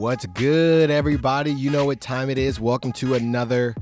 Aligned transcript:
What's 0.00 0.24
good, 0.24 0.90
everybody? 0.90 1.52
You 1.52 1.68
know 1.70 1.84
what 1.84 2.00
time 2.00 2.30
it 2.30 2.38
is. 2.38 2.58
Welcome 2.58 2.90
to 2.92 3.12
another 3.12 3.76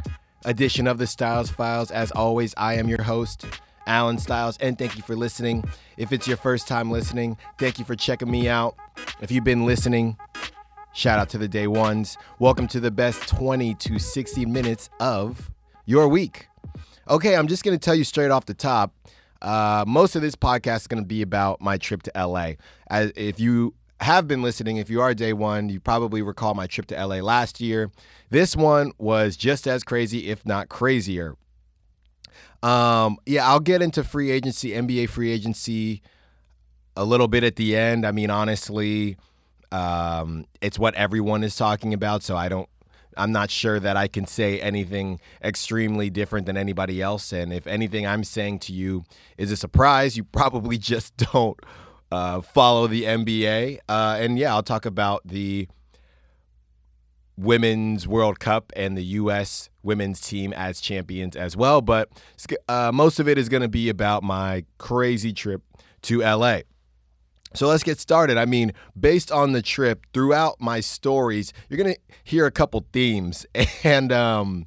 edition 0.44 0.88
of 0.88 0.98
the 0.98 1.06
Styles 1.06 1.48
Files. 1.48 1.92
As 1.92 2.10
always, 2.10 2.52
I 2.56 2.74
am 2.74 2.88
your 2.88 3.04
host, 3.04 3.46
Allen 3.86 4.18
Styles, 4.18 4.58
and 4.58 4.76
thank 4.76 4.96
you 4.96 5.02
for 5.04 5.14
listening. 5.14 5.62
If 5.96 6.10
it's 6.10 6.26
your 6.26 6.36
first 6.36 6.66
time 6.66 6.90
listening, 6.90 7.36
thank 7.56 7.78
you 7.78 7.84
for 7.84 7.94
checking 7.94 8.28
me 8.28 8.48
out. 8.48 8.74
If 9.20 9.30
you've 9.30 9.44
been 9.44 9.64
listening, 9.64 10.16
shout 10.92 11.20
out 11.20 11.28
to 11.28 11.38
the 11.38 11.46
day 11.46 11.68
ones. 11.68 12.18
Welcome 12.40 12.66
to 12.66 12.80
the 12.80 12.90
best 12.90 13.28
20 13.28 13.74
to 13.74 14.00
60 14.00 14.44
minutes 14.44 14.90
of 14.98 15.52
your 15.86 16.08
week. 16.08 16.48
Okay, 17.08 17.36
I'm 17.36 17.46
just 17.46 17.62
going 17.62 17.78
to 17.78 17.80
tell 17.80 17.94
you 17.94 18.02
straight 18.02 18.32
off 18.32 18.46
the 18.46 18.54
top. 18.54 18.92
Uh, 19.40 19.84
most 19.86 20.16
of 20.16 20.22
this 20.22 20.34
podcast 20.34 20.78
is 20.78 20.86
going 20.88 21.00
to 21.00 21.06
be 21.06 21.22
about 21.22 21.60
my 21.60 21.78
trip 21.78 22.02
to 22.02 22.12
LA. 22.16 22.54
As 22.90 23.12
if 23.14 23.38
you 23.38 23.74
have 24.00 24.28
been 24.28 24.42
listening, 24.42 24.76
if 24.76 24.90
you 24.90 25.00
are 25.00 25.14
day 25.14 25.32
one, 25.32 25.68
you 25.68 25.80
probably 25.80 26.22
recall 26.22 26.54
my 26.54 26.66
trip 26.66 26.86
to 26.86 27.06
LA 27.06 27.16
last 27.16 27.60
year. 27.60 27.90
This 28.30 28.56
one 28.56 28.92
was 28.98 29.36
just 29.36 29.66
as 29.66 29.82
crazy, 29.82 30.28
if 30.28 30.46
not 30.46 30.68
crazier. 30.68 31.36
Um, 32.62 33.18
yeah, 33.26 33.48
I'll 33.48 33.60
get 33.60 33.82
into 33.82 34.04
free 34.04 34.30
agency, 34.30 34.70
NBA 34.70 35.08
free 35.08 35.30
agency 35.30 36.02
a 36.96 37.04
little 37.04 37.28
bit 37.28 37.44
at 37.44 37.56
the 37.56 37.76
end. 37.76 38.04
I 38.06 38.12
mean, 38.12 38.30
honestly, 38.30 39.16
um, 39.70 40.46
it's 40.60 40.78
what 40.78 40.94
everyone 40.94 41.44
is 41.44 41.56
talking 41.56 41.94
about, 41.94 42.22
so 42.22 42.36
I 42.36 42.48
don't 42.48 42.68
I'm 43.18 43.32
not 43.32 43.50
sure 43.50 43.80
that 43.80 43.96
I 43.96 44.06
can 44.06 44.26
say 44.26 44.60
anything 44.60 45.20
extremely 45.42 46.08
different 46.08 46.46
than 46.46 46.56
anybody 46.56 47.02
else. 47.02 47.32
And 47.32 47.52
if 47.52 47.66
anything 47.66 48.06
I'm 48.06 48.22
saying 48.22 48.60
to 48.60 48.72
you 48.72 49.04
is 49.36 49.50
a 49.50 49.56
surprise, 49.56 50.16
you 50.16 50.24
probably 50.24 50.78
just 50.92 51.16
don't 51.16 51.58
uh, 52.10 52.40
follow 52.40 52.86
the 52.86 53.04
NBA. 53.04 53.78
Uh, 53.88 54.16
and 54.20 54.38
yeah, 54.38 54.54
I'll 54.54 54.62
talk 54.62 54.86
about 54.86 55.22
the 55.26 55.68
Women's 57.36 58.08
World 58.08 58.40
Cup 58.40 58.72
and 58.74 58.96
the 58.96 59.04
U.S. 59.04 59.70
women's 59.82 60.20
team 60.20 60.52
as 60.52 60.80
champions 60.80 61.36
as 61.36 61.56
well. 61.56 61.80
But 61.80 62.10
uh, 62.68 62.90
most 62.92 63.20
of 63.20 63.28
it 63.28 63.38
is 63.38 63.48
going 63.48 63.62
to 63.62 63.68
be 63.68 63.88
about 63.88 64.22
my 64.22 64.64
crazy 64.78 65.32
trip 65.32 65.62
to 66.02 66.20
LA. 66.20 66.60
So 67.54 67.66
let's 67.68 67.82
get 67.82 67.98
started. 67.98 68.36
I 68.36 68.44
mean, 68.44 68.72
based 68.98 69.32
on 69.32 69.52
the 69.52 69.62
trip, 69.62 70.04
throughout 70.12 70.60
my 70.60 70.80
stories, 70.80 71.52
you're 71.68 71.82
going 71.82 71.94
to 71.94 72.00
hear 72.22 72.44
a 72.44 72.50
couple 72.50 72.84
themes, 72.92 73.46
and 73.84 74.12
um, 74.12 74.66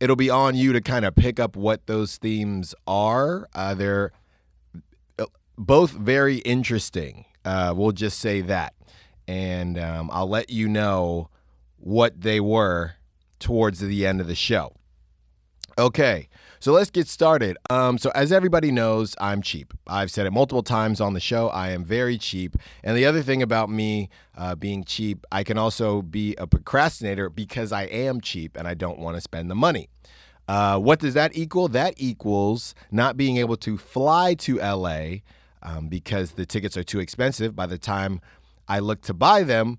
it'll 0.00 0.16
be 0.16 0.30
on 0.30 0.56
you 0.56 0.72
to 0.72 0.80
kind 0.80 1.04
of 1.04 1.14
pick 1.14 1.38
up 1.38 1.56
what 1.56 1.86
those 1.86 2.16
themes 2.16 2.74
are. 2.86 3.48
Uh, 3.54 3.74
they're 3.74 4.12
both 5.58 5.90
very 5.90 6.36
interesting. 6.38 7.24
Uh, 7.44 7.74
we'll 7.76 7.92
just 7.92 8.18
say 8.18 8.40
that. 8.42 8.74
And 9.26 9.78
um, 9.78 10.08
I'll 10.12 10.28
let 10.28 10.48
you 10.50 10.68
know 10.68 11.28
what 11.76 12.20
they 12.22 12.40
were 12.40 12.92
towards 13.38 13.80
the 13.80 14.06
end 14.06 14.20
of 14.20 14.26
the 14.26 14.34
show. 14.34 14.72
Okay. 15.78 16.28
So 16.60 16.72
let's 16.72 16.90
get 16.90 17.06
started. 17.06 17.56
Um, 17.70 17.98
so, 17.98 18.10
as 18.16 18.32
everybody 18.32 18.72
knows, 18.72 19.14
I'm 19.20 19.42
cheap. 19.42 19.72
I've 19.86 20.10
said 20.10 20.26
it 20.26 20.32
multiple 20.32 20.64
times 20.64 21.00
on 21.00 21.14
the 21.14 21.20
show. 21.20 21.48
I 21.48 21.70
am 21.70 21.84
very 21.84 22.18
cheap. 22.18 22.56
And 22.82 22.96
the 22.96 23.06
other 23.06 23.22
thing 23.22 23.42
about 23.42 23.70
me 23.70 24.08
uh, 24.36 24.56
being 24.56 24.82
cheap, 24.82 25.24
I 25.30 25.44
can 25.44 25.56
also 25.56 26.02
be 26.02 26.34
a 26.36 26.48
procrastinator 26.48 27.30
because 27.30 27.70
I 27.70 27.84
am 27.84 28.20
cheap 28.20 28.56
and 28.56 28.66
I 28.66 28.74
don't 28.74 28.98
want 28.98 29.16
to 29.16 29.20
spend 29.20 29.50
the 29.50 29.54
money. 29.54 29.88
Uh, 30.48 30.78
what 30.78 30.98
does 30.98 31.14
that 31.14 31.36
equal? 31.36 31.68
That 31.68 31.94
equals 31.96 32.74
not 32.90 33.16
being 33.16 33.36
able 33.36 33.56
to 33.58 33.78
fly 33.78 34.34
to 34.34 34.56
LA 34.56 35.18
um, 35.62 35.88
because 35.88 36.32
the 36.32 36.46
tickets 36.46 36.76
are 36.76 36.84
too 36.84 37.00
expensive. 37.00 37.54
By 37.54 37.66
the 37.66 37.78
time 37.78 38.20
I 38.66 38.78
looked 38.78 39.04
to 39.04 39.14
buy 39.14 39.42
them, 39.42 39.78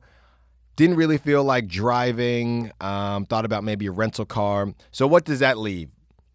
didn't 0.75 0.95
really 0.95 1.17
feel 1.17 1.43
like 1.43 1.67
driving. 1.67 2.71
Um, 2.79 3.25
thought 3.25 3.45
about 3.45 3.63
maybe 3.63 3.87
a 3.87 3.91
rental 3.91 4.25
car. 4.25 4.73
So 4.91 5.07
what 5.07 5.25
does 5.25 5.39
that 5.39 5.57
leave? 5.57 5.89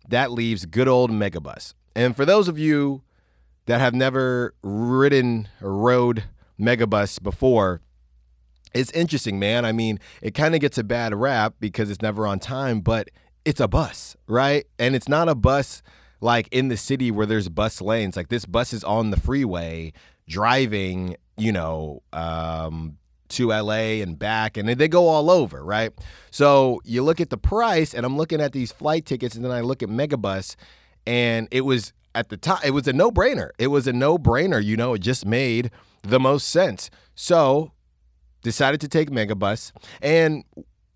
that 0.08 0.32
leaves 0.32 0.66
good 0.66 0.88
old 0.88 1.10
Megabus. 1.10 1.74
And 1.94 2.16
for 2.16 2.24
those 2.24 2.48
of 2.48 2.58
you 2.58 3.02
that 3.66 3.80
have 3.80 3.94
never 3.94 4.54
ridden 4.62 5.48
or 5.60 5.72
rode 5.72 6.24
Megabus 6.60 7.22
before, 7.22 7.80
it's 8.74 8.90
interesting, 8.90 9.38
man. 9.38 9.64
I 9.64 9.72
mean, 9.72 10.00
it 10.20 10.32
kind 10.34 10.54
of 10.54 10.60
gets 10.60 10.78
a 10.78 10.84
bad 10.84 11.14
rap 11.14 11.54
because 11.60 11.90
it's 11.90 12.02
never 12.02 12.26
on 12.26 12.40
time, 12.40 12.80
but 12.80 13.08
it's 13.44 13.60
a 13.60 13.68
bus, 13.68 14.16
right? 14.26 14.66
And 14.78 14.96
it's 14.96 15.08
not 15.08 15.28
a 15.28 15.34
bus 15.34 15.82
like 16.20 16.48
in 16.50 16.68
the 16.68 16.76
city 16.76 17.10
where 17.10 17.26
there's 17.26 17.48
bus 17.48 17.80
lanes. 17.80 18.16
Like 18.16 18.28
this 18.28 18.44
bus 18.44 18.72
is 18.72 18.84
on 18.84 19.10
the 19.10 19.18
freeway 19.18 19.92
driving, 20.28 21.16
you 21.36 21.52
know, 21.52 22.02
um, 22.12 22.96
to 23.30 23.48
LA 23.48 24.00
and 24.02 24.18
back, 24.18 24.56
and 24.56 24.68
they 24.68 24.88
go 24.88 25.08
all 25.08 25.30
over, 25.30 25.64
right? 25.64 25.92
So 26.30 26.80
you 26.84 27.02
look 27.02 27.20
at 27.20 27.30
the 27.30 27.36
price, 27.36 27.94
and 27.94 28.06
I'm 28.06 28.16
looking 28.16 28.40
at 28.40 28.52
these 28.52 28.72
flight 28.72 29.06
tickets, 29.06 29.34
and 29.34 29.44
then 29.44 29.52
I 29.52 29.60
look 29.60 29.82
at 29.82 29.88
Megabus, 29.88 30.56
and 31.06 31.48
it 31.50 31.62
was 31.62 31.92
at 32.14 32.28
the 32.28 32.36
time, 32.36 32.60
it 32.64 32.70
was 32.70 32.86
a 32.86 32.92
no 32.92 33.10
brainer. 33.10 33.50
It 33.58 33.68
was 33.68 33.86
a 33.86 33.92
no 33.92 34.18
brainer, 34.18 34.62
you 34.62 34.76
know, 34.76 34.94
it 34.94 35.00
just 35.00 35.26
made 35.26 35.70
the 36.02 36.20
most 36.20 36.48
sense. 36.48 36.90
So 37.14 37.72
decided 38.42 38.80
to 38.82 38.88
take 38.88 39.10
Megabus, 39.10 39.72
and 40.00 40.44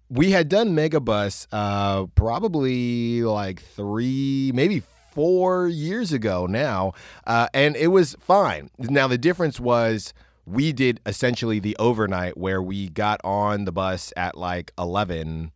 we 0.08 0.30
had 0.30 0.48
done 0.48 0.76
Megabus 0.76 1.46
uh, 1.50 2.06
probably 2.14 3.22
like 3.22 3.62
three, 3.62 4.52
maybe 4.54 4.82
four 5.18 5.66
years 5.66 6.12
ago 6.12 6.46
now, 6.46 6.92
uh, 7.26 7.48
and 7.52 7.74
it 7.74 7.88
was 7.88 8.14
fine. 8.20 8.70
Now 8.78 9.08
the 9.08 9.18
difference 9.18 9.58
was 9.58 10.14
we 10.46 10.72
did 10.72 11.00
essentially 11.06 11.58
the 11.58 11.74
overnight 11.80 12.38
where 12.38 12.62
we 12.62 12.88
got 12.88 13.20
on 13.24 13.64
the 13.64 13.72
bus 13.72 14.12
at 14.16 14.38
like 14.38 14.70
11 14.78 15.50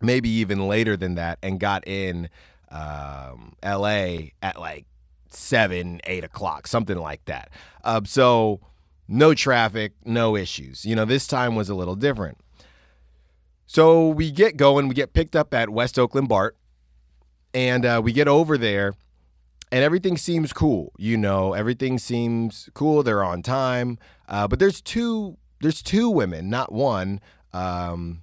maybe 0.00 0.30
even 0.30 0.66
later 0.66 0.96
than 0.96 1.14
that 1.16 1.38
and 1.42 1.60
got 1.60 1.86
in 1.86 2.30
um, 2.70 3.52
la 3.62 4.16
at 4.40 4.58
like 4.58 4.86
7 5.28 6.00
8 6.04 6.24
o'clock 6.24 6.66
something 6.66 6.96
like 6.96 7.22
that. 7.26 7.50
Uh, 7.84 8.00
so 8.06 8.60
no 9.06 9.34
traffic 9.34 9.92
no 10.06 10.36
issues. 10.36 10.86
You 10.86 10.96
know 10.96 11.04
this 11.04 11.26
time 11.26 11.54
was 11.54 11.68
a 11.68 11.74
little 11.74 11.96
different. 11.96 12.38
So 13.66 14.08
we 14.08 14.30
get 14.30 14.56
going 14.56 14.88
we 14.88 14.94
get 14.94 15.12
picked 15.12 15.36
up 15.36 15.52
at 15.52 15.68
west 15.68 15.98
oakland 15.98 16.30
bart 16.30 16.56
and 17.54 17.84
uh, 17.84 18.00
we 18.02 18.12
get 18.12 18.28
over 18.28 18.56
there 18.56 18.94
and 19.72 19.84
everything 19.84 20.16
seems 20.16 20.52
cool. 20.52 20.92
You 20.98 21.16
know, 21.16 21.52
everything 21.52 21.98
seems 21.98 22.68
cool. 22.74 23.02
They're 23.02 23.24
on 23.24 23.42
time, 23.42 23.98
uh, 24.28 24.48
but 24.48 24.58
there's 24.58 24.80
two 24.80 25.36
there's 25.60 25.82
two 25.82 26.08
women, 26.08 26.48
not 26.48 26.72
one, 26.72 27.20
um, 27.52 28.22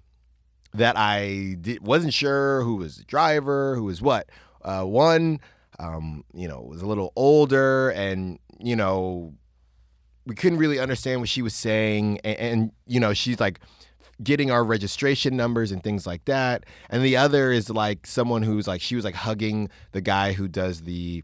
that 0.73 0.97
I 0.97 1.57
did, 1.61 1.85
wasn't 1.85 2.13
sure 2.13 2.63
who 2.63 2.77
was 2.77 2.97
the 2.97 3.03
driver, 3.03 3.75
who 3.75 3.83
was 3.83 4.01
what. 4.01 4.27
Uh, 4.63 4.83
one, 4.83 5.39
um, 5.79 6.23
you 6.33 6.47
know, 6.47 6.61
was 6.61 6.81
a 6.81 6.87
little 6.87 7.13
older, 7.15 7.91
and 7.91 8.39
you 8.59 8.75
know, 8.75 9.33
we 10.25 10.35
couldn't 10.35 10.57
really 10.57 10.79
understand 10.79 11.21
what 11.21 11.29
she 11.29 11.41
was 11.41 11.53
saying, 11.53 12.19
and, 12.23 12.37
and 12.37 12.71
you 12.85 12.99
know, 12.99 13.13
she's 13.13 13.39
like 13.39 13.59
getting 14.23 14.51
our 14.51 14.63
registration 14.63 15.35
numbers 15.37 15.71
and 15.71 15.83
things 15.83 16.07
like 16.07 16.25
that. 16.25 16.65
And 16.89 17.03
the 17.03 17.17
other 17.17 17.51
is 17.51 17.69
like 17.69 18.07
someone 18.07 18.43
who's 18.43 18.67
like 18.67 18.81
she 18.81 18.95
was 18.95 19.05
like 19.05 19.15
hugging 19.15 19.69
the 19.91 20.01
guy 20.01 20.33
who 20.33 20.47
does 20.47 20.81
the 20.81 21.23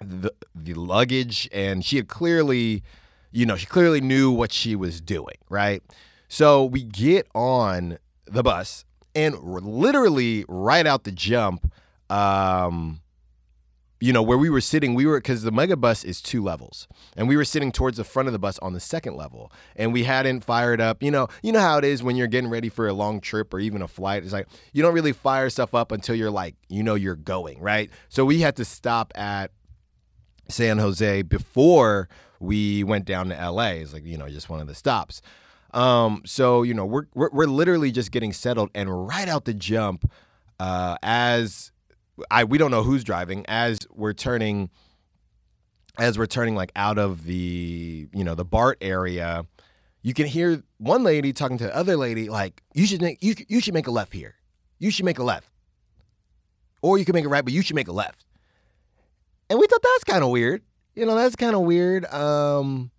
the 0.00 0.32
the 0.54 0.74
luggage 0.74 1.48
and 1.52 1.84
she 1.84 1.96
had 1.96 2.08
clearly 2.08 2.82
you 3.30 3.44
know 3.44 3.56
she 3.56 3.66
clearly 3.66 4.00
knew 4.00 4.30
what 4.30 4.52
she 4.52 4.74
was 4.74 5.00
doing 5.00 5.36
right 5.50 5.82
so 6.28 6.64
we 6.64 6.82
get 6.82 7.26
on 7.34 7.98
the 8.26 8.42
bus 8.42 8.84
and 9.14 9.38
literally 9.42 10.44
right 10.48 10.86
out 10.86 11.04
the 11.04 11.12
jump 11.12 11.70
um 12.08 13.00
you 14.00 14.12
know 14.12 14.22
where 14.22 14.38
we 14.38 14.50
were 14.50 14.60
sitting 14.60 14.94
we 14.94 15.06
were 15.06 15.18
because 15.18 15.42
the 15.42 15.52
Megabus 15.52 16.04
is 16.04 16.20
two 16.22 16.42
levels 16.42 16.88
and 17.16 17.28
we 17.28 17.36
were 17.36 17.44
sitting 17.44 17.70
towards 17.70 17.96
the 17.98 18.04
front 18.04 18.28
of 18.28 18.32
the 18.32 18.38
bus 18.38 18.58
on 18.60 18.72
the 18.72 18.80
second 18.80 19.14
level 19.16 19.52
and 19.76 19.92
we 19.92 20.04
hadn't 20.04 20.42
fired 20.42 20.80
up 20.80 21.02
you 21.02 21.10
know 21.10 21.28
you 21.42 21.52
know 21.52 21.60
how 21.60 21.78
it 21.78 21.84
is 21.84 22.02
when 22.02 22.16
you're 22.16 22.26
getting 22.26 22.50
ready 22.50 22.68
for 22.68 22.88
a 22.88 22.92
long 22.92 23.20
trip 23.20 23.52
or 23.52 23.60
even 23.60 23.82
a 23.82 23.88
flight 23.88 24.24
it's 24.24 24.32
like 24.32 24.48
you 24.72 24.82
don't 24.82 24.94
really 24.94 25.12
fire 25.12 25.50
stuff 25.50 25.74
up 25.74 25.92
until 25.92 26.14
you're 26.14 26.30
like 26.30 26.54
you 26.68 26.82
know 26.82 26.94
you're 26.94 27.14
going 27.14 27.60
right 27.60 27.90
so 28.08 28.24
we 28.24 28.40
had 28.40 28.56
to 28.56 28.64
stop 28.64 29.12
at 29.14 29.50
San 30.50 30.78
Jose 30.78 31.22
before 31.22 32.08
we 32.38 32.84
went 32.84 33.04
down 33.04 33.28
to 33.28 33.50
LA. 33.50 33.68
It's 33.68 33.92
like, 33.92 34.04
you 34.04 34.18
know, 34.18 34.28
just 34.28 34.48
one 34.48 34.60
of 34.60 34.66
the 34.66 34.74
stops. 34.74 35.22
Um, 35.72 36.22
so, 36.26 36.62
you 36.62 36.74
know, 36.74 36.86
we're, 36.86 37.06
we're, 37.14 37.30
we're 37.30 37.46
literally 37.46 37.92
just 37.92 38.10
getting 38.10 38.32
settled 38.32 38.70
and 38.74 39.06
right 39.06 39.28
out 39.28 39.44
the 39.44 39.54
jump, 39.54 40.10
uh, 40.58 40.96
as 41.02 41.70
I, 42.30 42.44
we 42.44 42.58
don't 42.58 42.70
know 42.70 42.82
who's 42.82 43.04
driving 43.04 43.44
as 43.48 43.78
we're 43.90 44.12
turning, 44.12 44.70
as 45.98 46.18
we're 46.18 46.26
turning 46.26 46.54
like 46.54 46.72
out 46.76 46.98
of 46.98 47.24
the, 47.24 48.08
you 48.12 48.24
know, 48.24 48.34
the 48.34 48.44
BART 48.44 48.78
area, 48.80 49.46
you 50.02 50.14
can 50.14 50.26
hear 50.26 50.62
one 50.78 51.02
lady 51.02 51.32
talking 51.32 51.58
to 51.58 51.64
the 51.64 51.76
other 51.76 51.96
lady, 51.96 52.28
like, 52.28 52.62
you 52.74 52.86
should 52.86 53.02
make, 53.02 53.22
you, 53.22 53.34
you 53.48 53.60
should 53.60 53.74
make 53.74 53.86
a 53.86 53.90
left 53.90 54.12
here. 54.12 54.36
You 54.78 54.90
should 54.90 55.04
make 55.04 55.18
a 55.18 55.24
left. 55.24 55.50
Or 56.82 56.96
you 56.96 57.04
can 57.04 57.14
make 57.14 57.26
a 57.26 57.28
right, 57.28 57.44
but 57.44 57.52
you 57.52 57.62
should 57.62 57.76
make 57.76 57.88
a 57.88 57.92
left. 57.92 58.24
And 59.50 59.58
we 59.58 59.66
thought 59.66 59.82
that's 59.82 60.04
kind 60.04 60.24
of 60.24 60.30
weird. 60.30 60.62
You 60.94 61.06
know, 61.06 61.14
that's 61.14 61.36
kind 61.36 61.54
of 61.54 61.62
weird. 61.62 62.06
Um, 62.06 62.90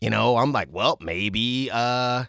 you 0.00 0.10
know, 0.10 0.36
I'm 0.36 0.52
like, 0.52 0.68
well, 0.70 0.98
maybe 1.00 1.70
uh 1.72 2.24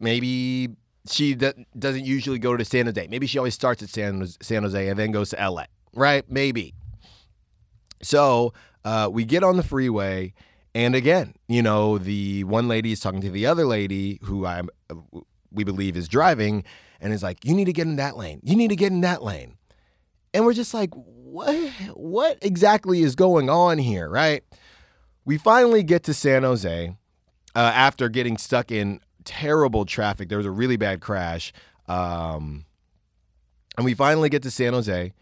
maybe 0.00 0.70
she 1.08 1.34
d- 1.34 1.66
doesn't 1.78 2.04
usually 2.04 2.38
go 2.38 2.56
to 2.56 2.64
San 2.64 2.86
Jose. 2.86 3.06
Maybe 3.08 3.26
she 3.26 3.38
always 3.38 3.54
starts 3.54 3.82
at 3.82 3.88
San, 3.88 4.26
San 4.40 4.62
Jose 4.62 4.88
and 4.88 4.98
then 4.98 5.10
goes 5.10 5.30
to 5.30 5.36
LA, 5.36 5.64
right? 5.94 6.24
Maybe. 6.28 6.74
So 8.02 8.52
uh, 8.84 9.08
we 9.12 9.24
get 9.24 9.42
on 9.42 9.56
the 9.56 9.62
freeway, 9.62 10.32
and 10.74 10.94
again, 10.94 11.34
you 11.48 11.62
know, 11.62 11.98
the 11.98 12.44
one 12.44 12.68
lady 12.68 12.92
is 12.92 13.00
talking 13.00 13.20
to 13.22 13.30
the 13.30 13.46
other 13.46 13.64
lady 13.64 14.18
who 14.22 14.46
I 14.46 14.62
we 15.52 15.64
believe 15.64 15.96
is 15.96 16.08
driving, 16.08 16.64
and 17.00 17.12
is 17.12 17.22
like, 17.22 17.44
"You 17.44 17.54
need 17.54 17.66
to 17.66 17.72
get 17.72 17.86
in 17.86 17.96
that 17.96 18.16
lane. 18.16 18.40
You 18.42 18.56
need 18.56 18.68
to 18.68 18.76
get 18.76 18.92
in 18.92 19.00
that 19.02 19.22
lane." 19.22 19.56
And 20.32 20.44
we're 20.44 20.54
just 20.54 20.72
like, 20.72 20.90
"What? 20.94 21.54
What 21.94 22.38
exactly 22.40 23.02
is 23.02 23.14
going 23.14 23.50
on 23.50 23.78
here?" 23.78 24.08
Right? 24.08 24.44
We 25.24 25.36
finally 25.36 25.82
get 25.82 26.04
to 26.04 26.14
San 26.14 26.42
Jose 26.42 26.96
uh, 27.54 27.58
after 27.58 28.08
getting 28.08 28.38
stuck 28.38 28.70
in 28.70 29.00
terrible 29.24 29.84
traffic. 29.84 30.28
There 30.28 30.38
was 30.38 30.46
a 30.46 30.50
really 30.50 30.76
bad 30.76 31.00
crash. 31.00 31.52
Um, 31.88 32.64
and 33.76 33.84
we 33.84 33.94
finally 33.94 34.28
get 34.28 34.42
to 34.42 34.50
San 34.50 34.72
Jose. 34.72 35.12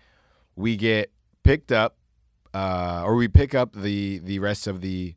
We 0.57 0.77
get 0.77 1.13
picked 1.43 1.73
up, 1.73 1.97
uh, 2.53 3.03
or 3.05 3.15
we 3.15 3.29
pick 3.29 3.55
up 3.55 3.73
the 3.73 4.19
the 4.19 4.39
rest 4.39 4.67
of 4.67 4.81
the 4.81 5.15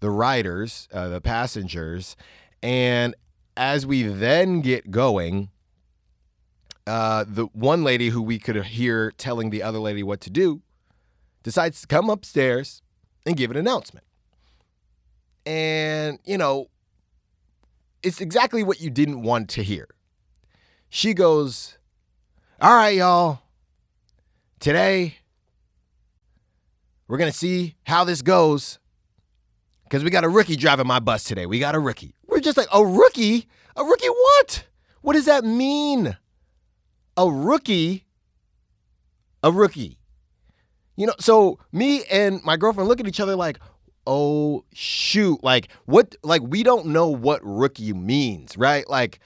the 0.00 0.10
riders, 0.10 0.88
uh, 0.92 1.08
the 1.08 1.20
passengers, 1.20 2.16
and 2.62 3.14
as 3.56 3.86
we 3.86 4.02
then 4.02 4.60
get 4.60 4.90
going, 4.90 5.50
uh, 6.86 7.24
the 7.28 7.44
one 7.52 7.84
lady 7.84 8.08
who 8.08 8.22
we 8.22 8.38
could 8.38 8.56
hear 8.64 9.12
telling 9.12 9.50
the 9.50 9.62
other 9.62 9.78
lady 9.78 10.02
what 10.02 10.20
to 10.22 10.30
do 10.30 10.62
decides 11.42 11.82
to 11.82 11.86
come 11.86 12.10
upstairs 12.10 12.82
and 13.26 13.36
give 13.36 13.50
an 13.50 13.56
announcement. 13.56 14.04
And, 15.46 16.18
you 16.24 16.38
know, 16.38 16.68
it's 18.02 18.20
exactly 18.20 18.62
what 18.62 18.80
you 18.80 18.90
didn't 18.90 19.22
want 19.22 19.48
to 19.50 19.62
hear. 19.62 19.88
She 20.88 21.14
goes, 21.14 21.78
All 22.60 22.74
right, 22.74 22.96
y'all. 22.96 23.40
Today, 24.58 25.16
we're 27.08 27.18
going 27.18 27.30
to 27.30 27.36
see 27.36 27.76
how 27.84 28.04
this 28.04 28.22
goes 28.22 28.78
because 29.84 30.04
we 30.04 30.10
got 30.10 30.24
a 30.24 30.28
rookie 30.28 30.56
driving 30.56 30.86
my 30.86 31.00
bus 31.00 31.24
today. 31.24 31.46
We 31.46 31.58
got 31.58 31.74
a 31.74 31.78
rookie. 31.78 32.14
We're 32.26 32.40
just 32.40 32.56
like, 32.56 32.68
A 32.72 32.84
rookie? 32.84 33.46
A 33.76 33.84
rookie 33.84 34.08
what? 34.08 34.64
What 35.02 35.14
does 35.14 35.24
that 35.26 35.44
mean? 35.44 36.16
A 37.16 37.30
rookie? 37.30 38.06
A 39.42 39.50
rookie. 39.50 39.98
You 40.96 41.06
know, 41.06 41.14
so 41.18 41.58
me 41.72 42.04
and 42.10 42.42
my 42.44 42.56
girlfriend 42.56 42.88
look 42.88 43.00
at 43.00 43.08
each 43.08 43.20
other 43.20 43.34
like, 43.34 43.58
oh 44.06 44.64
shoot 44.72 45.42
like 45.42 45.68
what 45.84 46.16
like 46.22 46.42
we 46.42 46.62
don't 46.62 46.86
know 46.86 47.08
what 47.08 47.40
rookie 47.42 47.92
means 47.92 48.56
right 48.56 48.88
like 48.88 49.20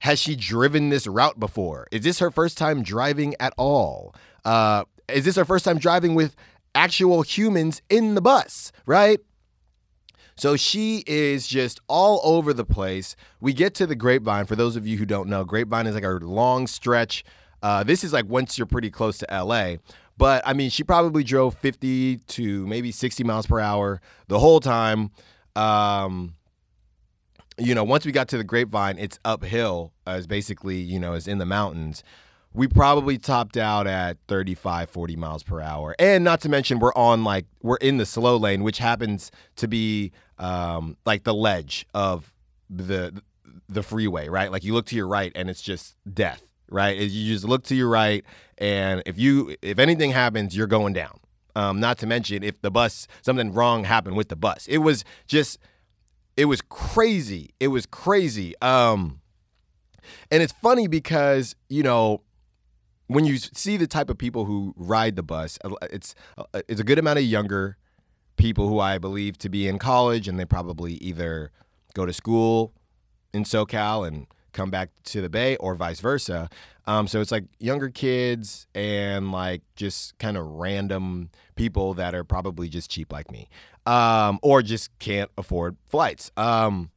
has 0.00 0.18
she 0.18 0.34
driven 0.34 0.88
this 0.88 1.06
route 1.06 1.38
before 1.38 1.86
is 1.90 2.02
this 2.02 2.18
her 2.18 2.30
first 2.30 2.56
time 2.56 2.82
driving 2.82 3.34
at 3.38 3.52
all 3.56 4.14
uh 4.44 4.84
is 5.08 5.24
this 5.24 5.36
her 5.36 5.44
first 5.44 5.64
time 5.64 5.78
driving 5.78 6.14
with 6.14 6.34
actual 6.74 7.22
humans 7.22 7.82
in 7.88 8.14
the 8.14 8.20
bus 8.20 8.72
right 8.86 9.20
so 10.38 10.54
she 10.54 11.02
is 11.06 11.46
just 11.46 11.80
all 11.88 12.20
over 12.22 12.52
the 12.52 12.64
place. 12.64 13.16
We 13.40 13.54
get 13.54 13.74
to 13.76 13.86
the 13.86 13.94
Grapevine. 13.94 14.44
For 14.44 14.54
those 14.54 14.76
of 14.76 14.86
you 14.86 14.98
who 14.98 15.06
don't 15.06 15.30
know, 15.30 15.44
Grapevine 15.44 15.86
is 15.86 15.94
like 15.94 16.04
a 16.04 16.10
long 16.10 16.66
stretch. 16.66 17.24
Uh, 17.62 17.82
this 17.82 18.04
is 18.04 18.12
like 18.12 18.26
once 18.26 18.58
you're 18.58 18.66
pretty 18.66 18.90
close 18.90 19.16
to 19.18 19.26
LA. 19.30 19.76
But 20.16 20.42
I 20.46 20.52
mean, 20.52 20.70
she 20.70 20.82
probably 20.82 21.24
drove 21.24 21.54
50 21.56 22.18
to 22.18 22.66
maybe 22.66 22.90
60 22.90 23.22
miles 23.24 23.46
per 23.46 23.60
hour 23.60 24.00
the 24.28 24.38
whole 24.38 24.60
time. 24.60 25.10
Um, 25.54 26.34
you 27.58 27.74
know, 27.74 27.84
once 27.84 28.04
we 28.04 28.12
got 28.12 28.28
to 28.28 28.38
the 28.38 28.44
grapevine, 28.44 28.98
it's 28.98 29.18
uphill, 29.24 29.92
as 30.06 30.26
basically, 30.26 30.76
you 30.76 30.98
know, 30.98 31.14
is 31.14 31.26
in 31.26 31.38
the 31.38 31.46
mountains. 31.46 32.02
We 32.52 32.68
probably 32.68 33.18
topped 33.18 33.56
out 33.56 33.86
at 33.86 34.16
35, 34.28 34.88
40 34.88 35.16
miles 35.16 35.42
per 35.42 35.60
hour. 35.60 35.94
And 35.98 36.24
not 36.24 36.40
to 36.42 36.48
mention, 36.48 36.78
we're 36.78 36.94
on 36.94 37.22
like, 37.24 37.46
we're 37.62 37.76
in 37.76 37.98
the 37.98 38.06
slow 38.06 38.36
lane, 38.36 38.62
which 38.62 38.78
happens 38.78 39.30
to 39.56 39.68
be 39.68 40.12
um, 40.38 40.96
like 41.04 41.24
the 41.24 41.34
ledge 41.34 41.86
of 41.94 42.32
the 42.70 43.22
the 43.68 43.82
freeway, 43.82 44.28
right? 44.28 44.52
Like 44.52 44.62
you 44.62 44.74
look 44.74 44.86
to 44.86 44.96
your 44.96 45.08
right 45.08 45.32
and 45.34 45.50
it's 45.50 45.62
just 45.62 45.96
death 46.12 46.42
right? 46.70 46.96
You 46.96 47.32
just 47.32 47.44
look 47.44 47.64
to 47.64 47.74
your 47.74 47.88
right, 47.88 48.24
and 48.58 49.02
if 49.06 49.18
you 49.18 49.56
if 49.62 49.78
anything 49.78 50.10
happens, 50.12 50.56
you're 50.56 50.66
going 50.66 50.92
down. 50.92 51.20
Um, 51.54 51.80
not 51.80 51.96
to 51.98 52.06
mention 52.06 52.42
if 52.42 52.60
the 52.60 52.70
bus 52.70 53.08
something 53.22 53.52
wrong 53.52 53.84
happened 53.84 54.16
with 54.16 54.28
the 54.28 54.36
bus. 54.36 54.66
It 54.66 54.78
was 54.78 55.04
just 55.26 55.58
it 56.36 56.46
was 56.46 56.60
crazy. 56.60 57.50
It 57.60 57.68
was 57.68 57.86
crazy. 57.86 58.54
Um, 58.60 59.20
and 60.30 60.42
it's 60.42 60.52
funny 60.52 60.86
because 60.86 61.56
you 61.68 61.82
know 61.82 62.22
when 63.08 63.24
you 63.24 63.38
see 63.38 63.76
the 63.76 63.86
type 63.86 64.10
of 64.10 64.18
people 64.18 64.44
who 64.44 64.74
ride 64.76 65.16
the 65.16 65.22
bus, 65.22 65.58
it's 65.82 66.14
uh, 66.36 66.44
it's 66.68 66.80
a 66.80 66.84
good 66.84 66.98
amount 66.98 67.18
of 67.18 67.24
younger 67.24 67.76
people 68.36 68.68
who 68.68 68.78
I 68.78 68.98
believe 68.98 69.38
to 69.38 69.48
be 69.48 69.66
in 69.66 69.78
college, 69.78 70.28
and 70.28 70.38
they 70.38 70.44
probably 70.44 70.94
either 70.94 71.50
go 71.94 72.04
to 72.04 72.12
school 72.12 72.72
in 73.32 73.44
SoCal 73.44 74.06
and 74.06 74.26
come 74.56 74.70
back 74.70 74.90
to 75.04 75.20
the 75.20 75.28
Bay 75.28 75.56
or 75.56 75.74
vice 75.74 76.00
versa. 76.00 76.48
Um, 76.86 77.06
so 77.06 77.20
it's 77.20 77.30
like 77.30 77.44
younger 77.58 77.90
kids 77.90 78.66
and 78.74 79.30
like 79.32 79.62
just 79.74 80.16
kind 80.18 80.36
of 80.36 80.46
random 80.46 81.30
people 81.56 81.94
that 81.94 82.14
are 82.14 82.24
probably 82.24 82.68
just 82.68 82.90
cheap 82.90 83.12
like 83.12 83.30
me 83.30 83.48
um, 83.86 84.38
or 84.42 84.62
just 84.62 84.96
can't 84.98 85.30
afford 85.36 85.76
flights. 85.88 86.30
Um, 86.36 86.90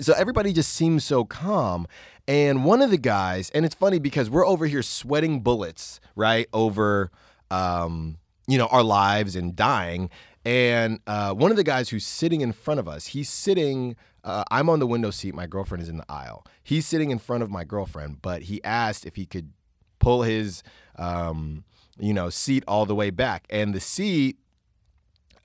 so 0.00 0.12
everybody 0.14 0.52
just 0.52 0.72
seems 0.72 1.04
so 1.04 1.24
calm. 1.24 1.86
And 2.26 2.64
one 2.64 2.82
of 2.82 2.90
the 2.90 2.98
guys, 2.98 3.50
and 3.50 3.64
it's 3.64 3.74
funny 3.74 3.98
because 3.98 4.30
we're 4.30 4.46
over 4.46 4.66
here 4.66 4.82
sweating 4.82 5.40
bullets, 5.40 6.00
right? 6.16 6.46
Over, 6.52 7.10
um, 7.50 8.16
you 8.46 8.58
know, 8.58 8.66
our 8.66 8.82
lives 8.82 9.36
and 9.36 9.54
dying. 9.54 10.10
And 10.44 11.00
uh, 11.06 11.34
one 11.34 11.50
of 11.50 11.56
the 11.56 11.64
guys 11.64 11.90
who's 11.90 12.06
sitting 12.06 12.40
in 12.40 12.52
front 12.52 12.80
of 12.80 12.88
us, 12.88 13.08
he's 13.08 13.28
sitting. 13.28 13.96
Uh, 14.24 14.42
I'm 14.50 14.70
on 14.70 14.78
the 14.78 14.86
window 14.86 15.10
seat. 15.10 15.34
My 15.34 15.46
girlfriend 15.46 15.82
is 15.82 15.88
in 15.88 15.98
the 15.98 16.06
aisle. 16.08 16.46
He's 16.62 16.86
sitting 16.86 17.10
in 17.10 17.18
front 17.18 17.42
of 17.42 17.50
my 17.50 17.62
girlfriend, 17.62 18.22
but 18.22 18.42
he 18.42 18.64
asked 18.64 19.04
if 19.04 19.16
he 19.16 19.26
could 19.26 19.52
pull 19.98 20.22
his, 20.22 20.62
um, 20.96 21.64
you 21.98 22.14
know, 22.14 22.30
seat 22.30 22.64
all 22.66 22.86
the 22.86 22.94
way 22.94 23.10
back. 23.10 23.46
And 23.50 23.74
the 23.74 23.80
seat, 23.80 24.38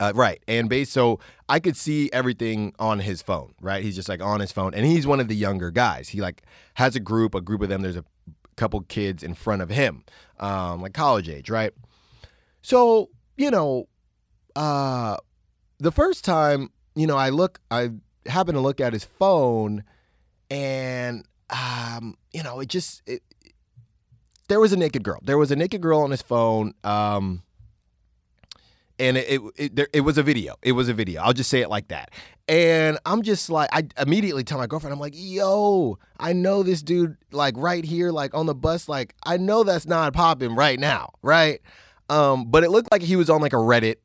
uh, 0.00 0.12
right. 0.14 0.42
And 0.48 0.70
base, 0.70 0.90
so 0.90 1.20
I 1.46 1.60
could 1.60 1.76
see 1.76 2.10
everything 2.10 2.74
on 2.78 3.00
his 3.00 3.20
phone, 3.20 3.52
right? 3.60 3.82
He's 3.82 3.96
just 3.96 4.08
like 4.08 4.22
on 4.22 4.40
his 4.40 4.50
phone. 4.50 4.72
And 4.72 4.86
he's 4.86 5.06
one 5.06 5.20
of 5.20 5.28
the 5.28 5.36
younger 5.36 5.70
guys. 5.70 6.08
He 6.08 6.22
like 6.22 6.42
has 6.74 6.96
a 6.96 7.00
group, 7.00 7.34
a 7.34 7.42
group 7.42 7.60
of 7.60 7.68
them. 7.68 7.82
There's 7.82 7.96
a 7.96 8.04
couple 8.56 8.80
kids 8.82 9.22
in 9.22 9.34
front 9.34 9.60
of 9.60 9.68
him, 9.68 10.04
um, 10.38 10.80
like 10.80 10.94
college 10.94 11.28
age, 11.28 11.50
right? 11.50 11.72
So, 12.62 13.10
you 13.36 13.50
know, 13.50 13.88
uh, 14.56 15.18
the 15.78 15.92
first 15.92 16.24
time, 16.24 16.70
you 16.94 17.06
know, 17.06 17.16
I 17.16 17.28
look, 17.28 17.60
I 17.70 17.90
happen 18.30 18.54
to 18.54 18.60
look 18.60 18.80
at 18.80 18.92
his 18.92 19.04
phone, 19.04 19.84
and 20.50 21.24
um, 21.50 22.16
you 22.32 22.42
know, 22.42 22.60
it 22.60 22.68
just 22.68 23.02
it, 23.06 23.22
there 24.48 24.60
was 24.60 24.72
a 24.72 24.76
naked 24.76 25.02
girl. 25.02 25.20
There 25.22 25.38
was 25.38 25.50
a 25.50 25.56
naked 25.56 25.80
girl 25.80 26.00
on 26.00 26.10
his 26.10 26.22
phone. 26.22 26.74
Um, 26.84 27.42
and 28.98 29.16
it 29.16 29.40
it, 29.56 29.78
it, 29.78 29.88
it 29.94 30.00
was 30.00 30.18
a 30.18 30.22
video. 30.22 30.56
It 30.62 30.72
was 30.72 30.88
a 30.88 30.94
video. 30.94 31.22
I'll 31.22 31.32
just 31.32 31.50
say 31.50 31.60
it 31.60 31.70
like 31.70 31.88
that. 31.88 32.10
And 32.48 32.98
I'm 33.06 33.22
just 33.22 33.48
like, 33.48 33.68
I 33.72 33.86
immediately 33.96 34.42
tell 34.42 34.58
my 34.58 34.66
girlfriend, 34.66 34.92
I'm 34.92 35.00
like, 35.00 35.14
yo, 35.16 35.98
I 36.18 36.32
know 36.32 36.62
this 36.62 36.82
dude 36.82 37.16
like 37.30 37.54
right 37.56 37.84
here, 37.84 38.10
like 38.10 38.34
on 38.34 38.46
the 38.46 38.54
bus, 38.54 38.88
like 38.88 39.14
I 39.24 39.36
know 39.36 39.62
that's 39.62 39.86
not 39.86 40.12
popping 40.12 40.54
right 40.54 40.78
now, 40.78 41.12
right? 41.22 41.60
Um, 42.08 42.50
but 42.50 42.64
it 42.64 42.70
looked 42.70 42.90
like 42.90 43.02
he 43.02 43.14
was 43.16 43.30
on 43.30 43.40
like 43.40 43.52
a 43.52 43.56
Reddit 43.56 43.96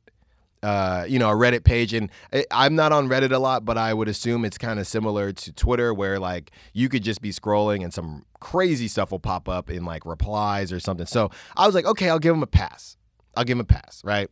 uh, 0.66 1.04
you 1.08 1.16
know, 1.20 1.30
a 1.30 1.34
Reddit 1.34 1.62
page. 1.62 1.92
And 1.92 2.10
I'm 2.50 2.74
not 2.74 2.90
on 2.90 3.08
Reddit 3.08 3.30
a 3.30 3.38
lot, 3.38 3.64
but 3.64 3.78
I 3.78 3.94
would 3.94 4.08
assume 4.08 4.44
it's 4.44 4.58
kind 4.58 4.80
of 4.80 4.86
similar 4.88 5.32
to 5.32 5.52
Twitter, 5.52 5.94
where 5.94 6.18
like 6.18 6.50
you 6.72 6.88
could 6.88 7.04
just 7.04 7.20
be 7.22 7.30
scrolling 7.30 7.84
and 7.84 7.94
some 7.94 8.24
crazy 8.40 8.88
stuff 8.88 9.12
will 9.12 9.20
pop 9.20 9.48
up 9.48 9.70
in 9.70 9.84
like 9.84 10.04
replies 10.04 10.72
or 10.72 10.80
something. 10.80 11.06
So 11.06 11.30
I 11.56 11.66
was 11.66 11.76
like, 11.76 11.84
okay, 11.84 12.10
I'll 12.10 12.18
give 12.18 12.34
him 12.34 12.42
a 12.42 12.48
pass. 12.48 12.96
I'll 13.36 13.44
give 13.44 13.58
him 13.58 13.60
a 13.60 13.64
pass, 13.64 14.02
right? 14.04 14.28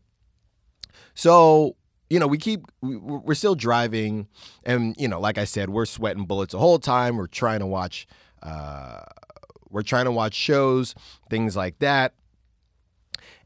So 1.15 1.77
you 2.11 2.19
know, 2.19 2.27
we 2.27 2.39
keep 2.39 2.67
we're 2.83 3.35
still 3.35 3.55
driving, 3.55 4.27
and 4.65 4.97
you 4.99 5.07
know, 5.07 5.21
like 5.21 5.39
I 5.39 5.45
said, 5.45 5.71
we're 5.71 5.87
sweating 5.87 6.27
bullets 6.27 6.51
the 6.51 6.59
whole 6.59 6.81
time. 6.81 7.17
We're 7.17 7.29
trying 7.29 7.61
to 7.61 7.67
watch, 7.67 8.09
uh, 8.43 9.03
we're 9.71 9.83
trying 9.83 10.07
to 10.07 10.11
watch 10.11 10.35
shows, 10.35 10.97
things 11.31 11.57
like 11.57 11.79
that, 11.79 12.15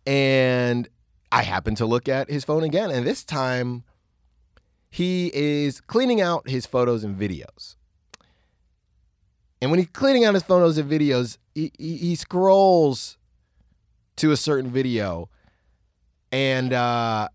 and 0.06 0.88
I 1.30 1.42
happen 1.42 1.74
to 1.76 1.86
look 1.86 2.08
at 2.08 2.30
his 2.30 2.44
phone 2.44 2.64
again, 2.64 2.90
and 2.90 3.06
this 3.06 3.24
time 3.24 3.84
he 4.88 5.30
is 5.34 5.80
cleaning 5.80 6.20
out 6.20 6.48
his 6.48 6.66
photos 6.66 7.04
and 7.04 7.18
videos. 7.18 7.76
And 9.60 9.70
when 9.70 9.78
he's 9.78 9.88
cleaning 9.88 10.24
out 10.24 10.34
his 10.34 10.42
photos 10.42 10.78
and 10.78 10.90
videos, 10.90 11.36
he, 11.54 11.72
he, 11.78 11.96
he 11.96 12.14
scrolls 12.14 13.18
to 14.16 14.30
a 14.30 14.36
certain 14.36 14.70
video, 14.70 15.28
and 16.32 16.72
uh, 16.72 17.28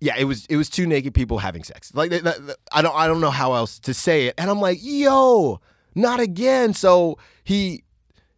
yeah, 0.00 0.14
it 0.18 0.24
was 0.24 0.46
it 0.46 0.56
was 0.56 0.70
two 0.70 0.86
naked 0.86 1.14
people 1.14 1.38
having 1.38 1.62
sex. 1.62 1.94
Like 1.94 2.12
I 2.72 2.82
don't 2.82 2.96
I 2.96 3.06
don't 3.06 3.20
know 3.20 3.30
how 3.30 3.52
else 3.52 3.78
to 3.80 3.94
say 3.94 4.26
it. 4.26 4.34
And 4.38 4.50
I'm 4.50 4.60
like, 4.60 4.78
yo, 4.80 5.60
not 5.94 6.20
again. 6.20 6.72
So 6.74 7.18
he 7.44 7.84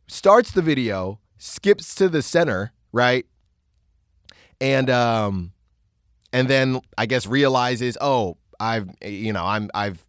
starts 0.09 0.51
the 0.51 0.63
video, 0.63 1.21
skips 1.39 1.95
to 1.97 2.09
the 2.09 2.23
center, 2.23 2.73
right? 2.93 3.27
And 4.63 4.89
um 4.89 5.53
and 6.33 6.49
then 6.49 6.81
I 6.97 7.05
guess 7.07 7.27
realizes, 7.27 7.99
oh, 8.01 8.39
I've 8.61 8.89
you 9.05 9.33
know, 9.33 9.45
I'm 9.45 9.69
I've 9.75 10.07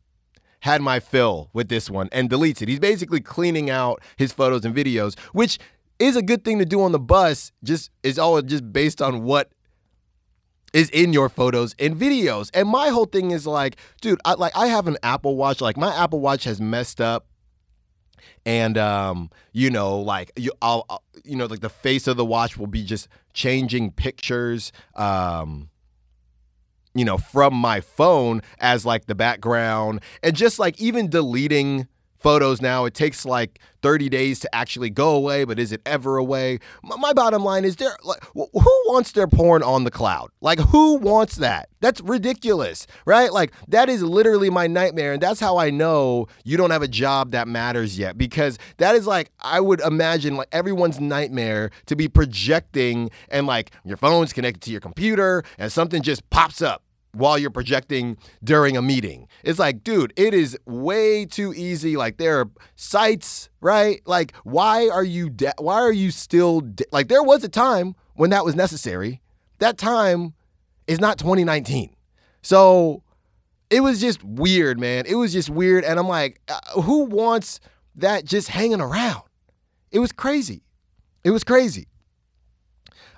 had 0.62 0.82
my 0.82 1.02
fill 1.02 1.50
with 1.52 1.68
this 1.68 1.90
one 1.90 2.08
and 2.14 2.30
deletes 2.30 2.62
it. 2.62 2.70
He's 2.70 2.80
basically 2.80 3.20
cleaning 3.20 3.70
out 3.70 4.02
his 4.16 4.32
photos 4.32 4.64
and 4.64 4.74
videos, 4.74 5.20
which 5.34 5.60
is 6.00 6.16
a 6.16 6.22
good 6.22 6.46
thing 6.46 6.60
to 6.60 6.66
do 6.66 6.82
on 6.82 6.92
the 6.92 7.00
bus, 7.00 7.52
just 7.64 7.90
is 8.04 8.20
all 8.20 8.42
just 8.42 8.72
based 8.72 9.02
on 9.02 9.24
what 9.24 9.52
is 10.72 10.90
in 10.92 11.14
your 11.14 11.30
photos 11.30 11.76
and 11.80 11.96
videos. 11.96 12.50
And 12.54 12.70
my 12.70 12.90
whole 12.90 13.06
thing 13.06 13.32
is 13.32 13.48
like, 13.48 13.78
dude, 14.02 14.20
I 14.24 14.34
like 14.34 14.56
I 14.56 14.68
have 14.68 14.88
an 14.88 14.98
Apple 15.02 15.36
Watch. 15.36 15.62
Like 15.62 15.78
my 15.78 15.96
Apple 15.96 16.20
Watch 16.20 16.44
has 16.44 16.62
messed 16.62 17.02
up. 17.02 17.26
And 18.46 18.78
um, 18.78 19.32
you 19.52 19.70
know, 19.70 20.00
like 20.00 20.32
you, 20.36 20.52
I'll, 20.62 20.86
I'll, 20.90 21.04
you 21.26 21.36
know, 21.36 21.46
like 21.46 21.62
the 21.62 21.70
face 21.70 22.08
of 22.08 22.18
the 22.18 22.26
watch 22.26 22.58
will 22.58 22.68
be 22.68 22.84
just 22.84 23.08
changing 23.34 23.92
pictures, 23.92 24.72
um, 24.96 25.70
you 26.94 27.06
know, 27.06 27.18
from 27.18 27.54
my 27.54 27.82
phone 27.82 28.42
as 28.60 28.86
like 28.86 29.06
the 29.06 29.16
background, 29.16 30.02
and 30.22 30.36
just 30.36 30.60
like 30.60 30.80
even 30.80 31.10
deleting 31.10 31.88
photos 32.24 32.62
now. 32.62 32.86
It 32.86 32.94
takes 32.94 33.26
like 33.26 33.60
30 33.84 34.10
days 34.10 34.40
to 34.40 34.56
actually 34.56 34.90
go 34.90 35.14
away, 35.14 35.44
but 35.44 35.60
is 35.60 35.72
it 35.72 35.82
ever 35.86 36.18
away? 36.18 36.60
My, 36.82 37.14
bottom 37.14 37.44
line 37.44 37.64
is 37.64 37.76
there 37.76 37.96
like 38.04 38.24
who 38.34 38.84
wants 38.88 39.12
their 39.12 39.28
porn 39.28 39.62
on 39.62 39.84
the 39.84 39.92
cloud? 39.92 40.32
Like 40.42 40.58
who 40.58 40.96
wants 40.96 41.36
that? 41.36 41.70
That's 41.80 42.02
ridiculous, 42.02 42.88
right? 43.06 43.32
Like 43.32 43.52
that 43.68 43.90
is 43.90 44.02
literally 44.02 44.50
my 44.50 44.66
nightmare 44.66 45.14
and 45.14 45.22
that's 45.22 45.40
how 45.40 45.58
I 45.58 45.70
know 45.70 46.28
you 46.44 46.58
don't 46.58 46.72
have 46.72 46.82
a 46.82 46.88
job 46.88 47.32
that 47.32 47.48
matters 47.48 48.00
yet 48.00 48.18
because 48.18 48.58
that 48.78 48.96
is 48.96 49.06
like 49.06 49.32
I 49.42 49.60
would 49.60 49.82
imagine 49.82 50.38
like 50.38 50.48
everyone's 50.52 51.00
nightmare 51.00 51.70
to 51.88 51.96
be 51.96 52.08
projecting 52.08 53.12
and 53.30 53.46
like 53.46 53.72
your 53.84 53.98
phone's 53.98 54.34
connected 54.34 54.62
to 54.62 54.72
your 54.72 54.82
computer 54.82 55.44
and 55.60 55.72
something 55.72 56.02
just 56.02 56.28
pops 56.30 56.62
up 56.62 56.83
while 57.14 57.38
you're 57.38 57.52
projecting 57.52 58.18
during 58.44 58.76
a 58.76 58.82
meeting. 58.82 59.28
It's 59.44 59.60
like, 59.60 59.84
dude, 59.84 60.14
it 60.16 60.34
is 60.34 60.58
way 60.66 61.26
too 61.26 61.54
easy. 61.54 61.96
Like 61.96 62.18
there 62.18 62.40
are 62.40 62.50
sites, 62.76 63.50
right? 63.62 64.02
Like 64.06 64.34
why 64.44 64.90
are 64.90 65.04
you 65.04 65.30
de- 65.30 65.54
why 65.60 65.76
are 65.76 65.94
you 65.94 66.12
still 66.12 66.62
de- 66.62 66.86
like 66.92 67.08
there 67.08 67.24
was 67.24 67.44
a 67.44 67.50
time 67.50 67.96
when 68.16 68.32
that 68.32 68.44
was 68.44 68.56
necessary. 68.56 69.22
That 69.60 69.78
time 69.78 70.34
is 70.88 71.00
not 71.00 71.18
2019. 71.18 71.96
So 72.42 73.04
it 73.70 73.82
was 73.82 74.02
just 74.02 74.24
weird, 74.24 74.80
man. 74.80 75.06
It 75.08 75.16
was 75.16 75.32
just 75.32 75.50
weird 75.50 75.84
and 75.84 76.00
I'm 76.00 76.08
like, 76.08 76.42
uh, 76.48 76.82
who 76.82 77.06
wants 77.06 77.60
that 77.96 78.26
just 78.26 78.48
hanging 78.48 78.82
around? 78.82 79.22
It 79.92 80.00
was 80.00 80.12
crazy. 80.12 80.64
It 81.24 81.30
was 81.30 81.44
crazy. 81.44 81.88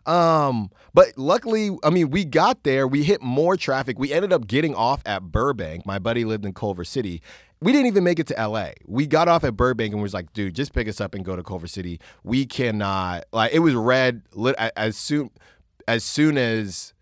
Um, 0.06 0.70
but 0.96 1.10
luckily, 1.18 1.78
I 1.84 1.90
mean, 1.90 2.10
we 2.10 2.24
got 2.24 2.64
there. 2.64 2.88
We 2.88 3.04
hit 3.04 3.22
more 3.22 3.58
traffic. 3.58 4.00
We 4.00 4.14
ended 4.14 4.32
up 4.32 4.48
getting 4.48 4.74
off 4.74 5.02
at 5.06 5.24
Burbank. 5.24 5.86
My 5.86 6.00
buddy 6.00 6.24
lived 6.24 6.46
in 6.46 6.54
Culver 6.54 6.86
City. 6.86 7.22
We 7.60 7.74
didn't 7.74 7.88
even 7.88 8.06
make 8.06 8.18
it 8.18 8.28
to 8.28 8.48
LA. 8.48 8.70
We 8.86 9.06
got 9.06 9.28
off 9.28 9.44
at 9.44 9.58
Burbank 9.58 9.92
and 9.92 10.02
was 10.02 10.14
like, 10.14 10.32
dude, 10.32 10.56
just 10.56 10.72
pick 10.72 10.88
us 10.88 11.02
up 11.02 11.14
and 11.14 11.26
go 11.26 11.36
to 11.36 11.44
Culver 11.44 11.68
City. 11.68 12.00
We 12.24 12.46
cannot 12.46 13.26
like 13.34 13.52
it 13.54 13.60
was 13.60 13.76
red 13.76 14.22
lit 14.36 14.56
as 14.58 14.96
soon 14.96 15.32
as 15.86 16.06
soon 16.06 16.38
as 16.38 16.94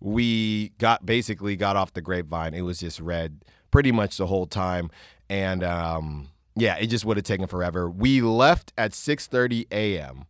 we 0.00 0.70
got 0.78 1.04
basically 1.04 1.54
got 1.54 1.76
off 1.76 1.92
the 1.92 2.00
grapevine, 2.00 2.54
it 2.54 2.62
was 2.62 2.80
just 2.80 2.98
red 2.98 3.44
pretty 3.70 3.92
much 3.92 4.16
the 4.16 4.26
whole 4.26 4.46
time. 4.46 4.90
And 5.28 5.62
um 5.62 6.28
yeah, 6.56 6.76
it 6.76 6.86
just 6.86 7.04
would 7.04 7.18
have 7.18 7.24
taken 7.24 7.46
forever. 7.46 7.90
We 7.90 8.22
left 8.22 8.72
at 8.78 8.92
6:30 8.92 9.66
a.m 9.70 10.24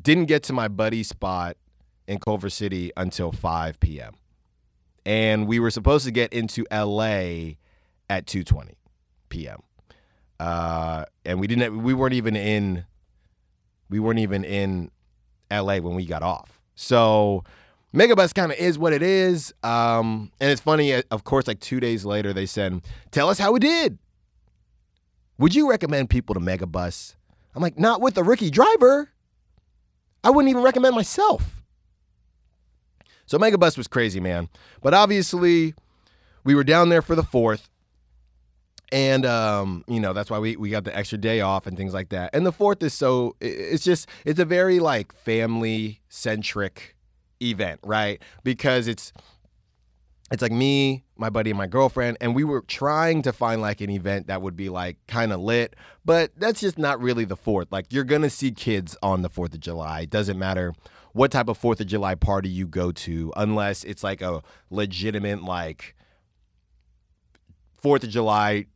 didn't 0.00 0.26
get 0.26 0.42
to 0.42 0.52
my 0.52 0.68
buddy's 0.68 1.08
spot 1.08 1.56
in 2.06 2.18
Culver 2.18 2.50
City 2.50 2.92
until 2.96 3.32
5 3.32 3.80
p.m. 3.80 4.14
And 5.04 5.46
we 5.46 5.58
were 5.58 5.70
supposed 5.70 6.04
to 6.04 6.10
get 6.10 6.32
into 6.32 6.66
LA 6.70 7.54
at 8.08 8.26
2:20 8.26 8.72
p.m. 9.28 9.62
Uh, 10.38 11.04
and 11.24 11.40
we 11.40 11.46
didn't 11.46 11.82
we 11.82 11.94
weren't 11.94 12.14
even 12.14 12.36
in 12.36 12.84
we 13.88 14.00
weren't 14.00 14.18
even 14.18 14.44
in 14.44 14.90
LA 15.50 15.76
when 15.78 15.94
we 15.94 16.06
got 16.06 16.22
off. 16.22 16.60
So 16.74 17.44
Megabus 17.94 18.34
kind 18.34 18.52
of 18.52 18.58
is 18.58 18.78
what 18.78 18.92
it 18.92 19.02
is. 19.02 19.54
Um, 19.62 20.30
and 20.40 20.50
it's 20.50 20.60
funny, 20.60 20.92
uh, 20.92 21.02
of 21.10 21.24
course, 21.24 21.46
like 21.46 21.60
two 21.60 21.80
days 21.80 22.04
later, 22.04 22.32
they 22.32 22.46
said, 22.46 22.82
Tell 23.10 23.28
us 23.28 23.38
how 23.38 23.52
we 23.52 23.60
did. 23.60 23.98
Would 25.38 25.54
you 25.54 25.68
recommend 25.70 26.10
people 26.10 26.34
to 26.34 26.40
Megabus? 26.40 27.14
I'm 27.54 27.62
like, 27.62 27.78
Not 27.78 28.00
with 28.00 28.18
a 28.18 28.22
rookie 28.22 28.50
driver. 28.50 29.10
I 30.22 30.30
wouldn't 30.30 30.50
even 30.50 30.62
recommend 30.62 30.94
myself. 30.94 31.62
So 33.26 33.38
Megabus 33.38 33.76
was 33.76 33.88
crazy, 33.88 34.20
man. 34.20 34.48
But 34.82 34.94
obviously, 34.94 35.74
we 36.44 36.54
were 36.54 36.64
down 36.64 36.88
there 36.88 37.02
for 37.02 37.14
the 37.14 37.22
fourth. 37.22 37.68
And 38.92 39.26
um, 39.26 39.84
you 39.88 39.98
know, 39.98 40.12
that's 40.12 40.30
why 40.30 40.38
we, 40.38 40.56
we 40.56 40.70
got 40.70 40.84
the 40.84 40.96
extra 40.96 41.18
day 41.18 41.40
off 41.40 41.66
and 41.66 41.76
things 41.76 41.92
like 41.92 42.10
that. 42.10 42.30
And 42.32 42.46
the 42.46 42.52
fourth 42.52 42.82
is 42.84 42.94
so 42.94 43.34
it's 43.40 43.82
just 43.82 44.08
it's 44.24 44.38
a 44.38 44.44
very 44.44 44.78
like 44.78 45.12
family 45.12 46.00
centric 46.08 46.94
event, 47.42 47.80
right? 47.82 48.22
Because 48.44 48.86
it's 48.86 49.12
it's 50.30 50.42
like 50.42 50.52
me, 50.52 51.04
my 51.16 51.30
buddy, 51.30 51.50
and 51.50 51.58
my 51.58 51.68
girlfriend, 51.68 52.16
and 52.20 52.34
we 52.34 52.42
were 52.42 52.60
trying 52.62 53.22
to 53.22 53.32
find 53.32 53.60
like 53.60 53.80
an 53.80 53.90
event 53.90 54.26
that 54.26 54.42
would 54.42 54.56
be 54.56 54.68
like 54.68 54.98
kind 55.06 55.32
of 55.32 55.40
lit, 55.40 55.74
but 56.04 56.32
that's 56.36 56.60
just 56.60 56.78
not 56.78 57.00
really 57.00 57.24
the 57.24 57.36
fourth. 57.36 57.72
Like 57.72 57.92
you're 57.92 58.04
gonna 58.04 58.30
see 58.30 58.52
kids 58.52 58.96
on 59.02 59.22
the 59.22 59.28
Fourth 59.28 59.54
of 59.54 59.60
July. 59.60 60.02
It 60.02 60.10
doesn't 60.10 60.38
matter 60.38 60.74
what 61.16 61.30
type 61.30 61.48
of 61.48 61.56
Fourth 61.56 61.80
of 61.80 61.86
July 61.86 62.14
party 62.14 62.48
you 62.48 62.68
go 62.68 62.92
to, 62.92 63.32
unless 63.36 63.84
it's 63.84 64.04
like 64.04 64.20
a 64.20 64.42
legitimate 64.70 65.42
like 65.42 65.96
Fourth 67.80 68.04
of 68.04 68.10
July 68.10 68.66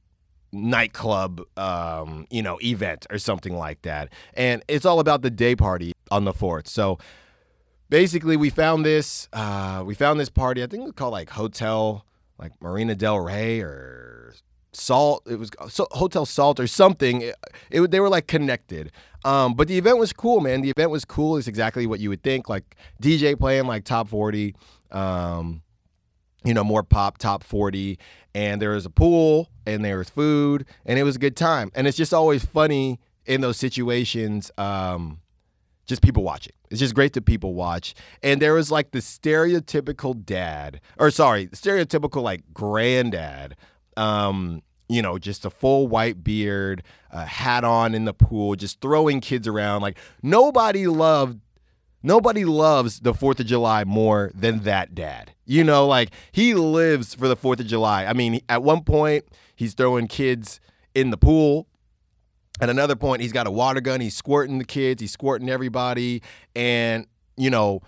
nightclub 0.53 1.41
um 1.57 2.27
you 2.29 2.43
know 2.43 2.59
event 2.61 3.07
or 3.11 3.19
something 3.19 3.57
like 3.57 3.83
that. 3.83 4.13
And 4.35 4.63
it's 4.67 4.85
all 4.85 4.99
about 4.99 5.23
the 5.23 5.31
day 5.31 5.55
party 5.55 5.93
on 6.11 6.25
the 6.25 6.33
fourth. 6.33 6.67
So 6.67 6.99
basically 7.91 8.37
we 8.37 8.49
found 8.49 8.87
this 8.87 9.29
uh, 9.33 9.83
we 9.85 9.95
found 9.95 10.19
this 10.19 10.31
party 10.31 10.63
i 10.63 10.67
think 10.67 10.89
it 10.89 10.97
called 10.97 11.13
like 11.13 11.29
hotel 11.31 12.07
like 12.39 12.53
marina 12.63 12.95
del 12.95 13.19
rey 13.21 13.61
or 13.61 14.33
salt 14.73 15.23
it 15.29 15.39
was 15.39 15.51
hotel 15.93 16.25
salt 16.25 16.61
or 16.61 16.67
something 16.67 17.23
it, 17.23 17.37
it, 17.71 17.91
they 17.91 18.01
were 18.01 18.09
like 18.09 18.27
connected 18.27 18.93
um, 19.25 19.55
but 19.55 19.69
the 19.69 19.77
event 19.77 19.99
was 19.99 20.13
cool 20.13 20.41
man 20.41 20.61
the 20.61 20.71
event 20.71 20.91
was 20.91 21.05
cool 21.05 21.37
it's 21.37 21.49
exactly 21.49 21.87
what 21.87 22.01
you 22.01 22.09
would 22.09 22.23
think 22.23 22.49
like 22.49 22.77
dj 23.03 23.39
playing 23.39 23.67
like 23.67 23.85
top 23.85 24.09
40 24.09 24.55
um, 24.93 25.63
you 26.45 26.55
know 26.55 26.65
more 26.65 26.83
pop 26.83 27.19
top 27.19 27.43
40 27.43 27.99
and 28.35 28.63
there 28.63 28.71
was 28.71 28.87
a 28.87 28.91
pool 28.91 29.51
and 29.67 29.85
there 29.85 29.99
was 29.99 30.11
food 30.11 30.65
and 30.87 30.99
it 30.99 31.03
was 31.03 31.17
a 31.17 31.19
good 31.19 31.37
time 31.37 31.71
and 31.75 31.87
it's 31.87 31.97
just 31.97 32.15
always 32.15 32.45
funny 32.45 33.01
in 33.27 33.41
those 33.41 33.57
situations 33.57 34.51
um, 34.57 35.21
just 35.91 36.01
people 36.01 36.23
watching. 36.23 36.55
It's 36.71 36.81
just 36.81 36.95
great 36.95 37.13
to 37.15 37.21
people 37.21 37.53
watch. 37.53 37.95
And 38.23 38.41
there 38.41 38.55
was 38.55 38.71
like 38.71 38.93
the 38.93 39.01
stereotypical 39.01 40.25
dad, 40.25 40.81
or 40.99 41.11
sorry, 41.11 41.49
stereotypical 41.49 42.23
like 42.23 42.43
granddad. 42.55 43.57
Um, 44.01 44.63
you 44.89 45.03
know, 45.03 45.19
just 45.19 45.45
a 45.45 45.51
full 45.51 45.87
white 45.87 46.25
beard, 46.25 46.83
a 47.11 47.25
hat 47.25 47.63
on 47.63 47.95
in 47.95 48.05
the 48.07 48.15
pool, 48.15 48.57
just 48.57 48.81
throwing 48.81 49.21
kids 49.21 49.47
around. 49.47 49.83
Like 49.83 49.99
nobody 50.23 50.87
loved 50.87 51.41
Nobody 52.03 52.47
loves 52.47 53.01
the 53.01 53.13
4th 53.13 53.41
of 53.41 53.47
July 53.47 53.85
more 53.85 54.31
than 54.35 54.61
that 54.61 54.95
dad. 54.95 55.35
You 55.45 55.63
know, 55.65 55.87
like 55.87 56.11
he 56.33 56.55
lives 56.55 57.15
for 57.15 57.29
the 57.29 57.37
4th 57.37 57.61
of 57.61 57.67
July. 57.67 58.07
I 58.07 58.15
mean, 58.15 58.41
at 58.49 58.63
one 58.63 58.85
point, 58.85 59.27
he's 59.55 59.75
throwing 59.75 60.07
kids 60.09 60.61
in 60.95 61.11
the 61.11 61.19
pool 61.19 61.69
at 62.61 62.69
another 62.69 62.95
point, 62.95 63.23
he's 63.23 63.33
got 63.33 63.47
a 63.47 63.51
water 63.51 63.81
gun. 63.81 64.01
He's 64.01 64.15
squirting 64.15 64.59
the 64.59 64.65
kids. 64.65 65.01
He's 65.01 65.13
squirting 65.13 65.49
everybody. 65.49 66.23
And, 66.55 67.07
you 67.37 67.49
know, 67.49 67.81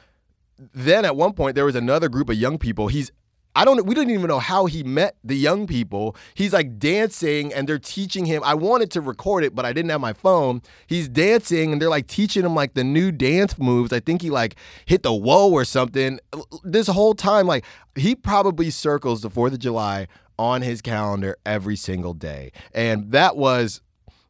then 0.59 1.04
at 1.04 1.14
one 1.14 1.35
point, 1.35 1.54
there 1.54 1.66
was 1.66 1.76
another 1.76 2.09
group 2.09 2.31
of 2.31 2.37
young 2.37 2.59
people. 2.59 2.88
He's 2.88 3.12
I 3.54 3.66
don't 3.66 3.85
we 3.85 3.94
didn't 3.94 4.12
even 4.12 4.28
know 4.28 4.38
how 4.38 4.66
he 4.66 4.82
met 4.82 5.16
the 5.23 5.37
young 5.37 5.66
people. 5.66 6.16
He's 6.35 6.52
like 6.52 6.78
dancing 6.78 7.52
and 7.52 7.68
they're 7.68 7.78
teaching 7.78 8.25
him. 8.25 8.42
I 8.44 8.54
wanted 8.54 8.90
to 8.92 9.00
record 9.00 9.44
it, 9.44 9.54
but 9.54 9.66
I 9.66 9.73
didn't 9.73 9.90
have 9.90 10.00
my 10.00 10.14
phone. 10.14 10.62
He's 10.87 11.09
dancing 11.09 11.73
and 11.73 11.80
they're 11.80 11.90
like 11.90 12.06
teaching 12.06 12.44
him 12.44 12.54
like 12.54 12.75
the 12.75 12.85
new 12.85 13.12
dance 13.12 13.59
moves. 13.59 13.92
I 13.92 14.00
think 14.00 14.23
he 14.23 14.30
like 14.30 14.56
hit 14.87 15.02
the 15.02 15.12
whoa 15.12 15.50
or 15.50 15.64
something. 15.64 16.18
This 16.64 16.87
whole 16.87 17.14
time 17.14 17.47
like 17.47 17.64
he 17.94 18.14
probably 18.14 18.71
circles 18.71 19.21
the 19.21 19.30
4th 19.30 19.52
of 19.52 19.59
July 19.59 20.09
on 20.38 20.62
his 20.62 20.80
calendar 20.80 21.37
every 21.44 21.76
single 21.76 22.14
day. 22.14 22.52
And 22.73 23.12
that 23.12 23.37
was 23.37 23.82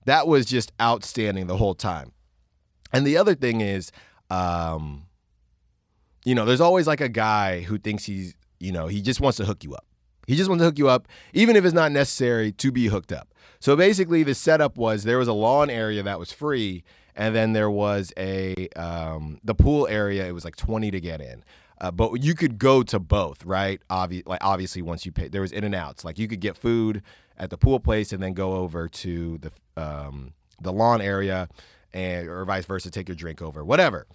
that 0.05 0.27
was 0.27 0.47
just 0.47 0.73
outstanding 0.81 1.47
the 1.47 1.57
whole 1.57 1.75
time. 1.75 2.13
And 2.93 3.07
the 3.07 3.17
other 3.17 3.35
thing 3.37 3.61
is, 3.61 3.93
um, 4.31 5.05
you 6.25 6.35
know, 6.35 6.45
there's 6.45 6.61
always 6.61 6.87
like 6.87 7.01
a 7.01 7.09
guy 7.09 7.63
who 7.63 7.79
thinks 7.79 8.05
he's 8.05 8.35
You 8.63 8.73
know, 8.73 8.87
he 8.87 9.03
just 9.03 9.21
wants 9.21 9.37
to 9.39 9.45
hook 9.45 9.65
you 9.65 9.75
up. 9.75 9.87
He 10.27 10.37
just 10.37 10.49
wants 10.49 10.63
to 10.63 10.67
hook 10.67 10.79
you 10.79 10.89
up, 10.89 11.09
even 11.33 11.57
if 11.57 11.65
it's 11.65 11.75
not 11.75 11.91
necessary 11.91 12.53
to 12.53 12.71
be 12.71 12.87
hooked 12.87 13.13
up. 13.13 13.35
So 13.59 13.75
basically, 13.75 14.23
the 14.23 14.35
setup 14.35 14.77
was 14.77 15.03
there 15.03 15.19
was 15.19 15.29
a 15.29 15.33
lawn 15.33 15.69
area 15.69 16.03
that 16.03 16.19
was 16.19 16.31
free, 16.31 16.85
and 17.17 17.35
then 17.35 17.53
there 17.55 17.71
was 17.71 18.13
a 18.17 18.69
um, 18.77 19.41
the 19.43 19.55
pool 19.55 19.89
area. 19.89 20.27
It 20.27 20.33
was 20.33 20.45
like 20.45 20.57
twenty 20.57 20.91
to 20.93 21.01
get 21.01 21.21
in. 21.21 21.43
Uh, 21.81 21.91
but 21.91 22.23
you 22.23 22.35
could 22.37 22.59
go 22.59 22.85
to 22.85 23.01
both, 23.01 23.45
right? 23.45 23.81
Obvi- 23.91 24.23
like 24.25 24.43
obviously, 24.45 24.83
once 24.83 25.05
you 25.05 25.11
pay, 25.11 25.27
there 25.27 25.41
was 25.41 25.51
in 25.51 25.65
and 25.65 25.75
outs. 25.75 26.05
Like 26.05 26.17
you 26.17 26.29
could 26.29 26.41
get 26.41 26.57
food 26.57 27.03
at 27.37 27.51
the 27.51 27.59
pool 27.59 27.81
place 27.81 28.13
and 28.13 28.23
then 28.23 28.35
go 28.35 28.55
over 28.55 28.89
to 28.89 29.39
the 29.39 29.51
um, 29.77 30.35
the 30.61 30.73
lawn 30.73 31.01
area, 31.01 31.49
and 31.93 32.29
or 32.29 32.45
vice 32.45 32.65
versa, 32.67 32.93
take 32.93 33.09
your 33.09 33.17
drink 33.17 33.43
over, 33.43 33.65
whatever. 33.65 34.07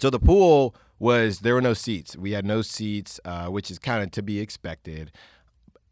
So 0.00 0.08
the 0.08 0.18
pool 0.18 0.74
was 0.98 1.40
there 1.40 1.54
were 1.54 1.60
no 1.60 1.74
seats. 1.74 2.16
We 2.16 2.32
had 2.32 2.44
no 2.44 2.62
seats, 2.62 3.20
uh, 3.24 3.46
which 3.46 3.70
is 3.70 3.78
kind 3.78 4.02
of 4.02 4.10
to 4.12 4.22
be 4.22 4.40
expected. 4.40 5.12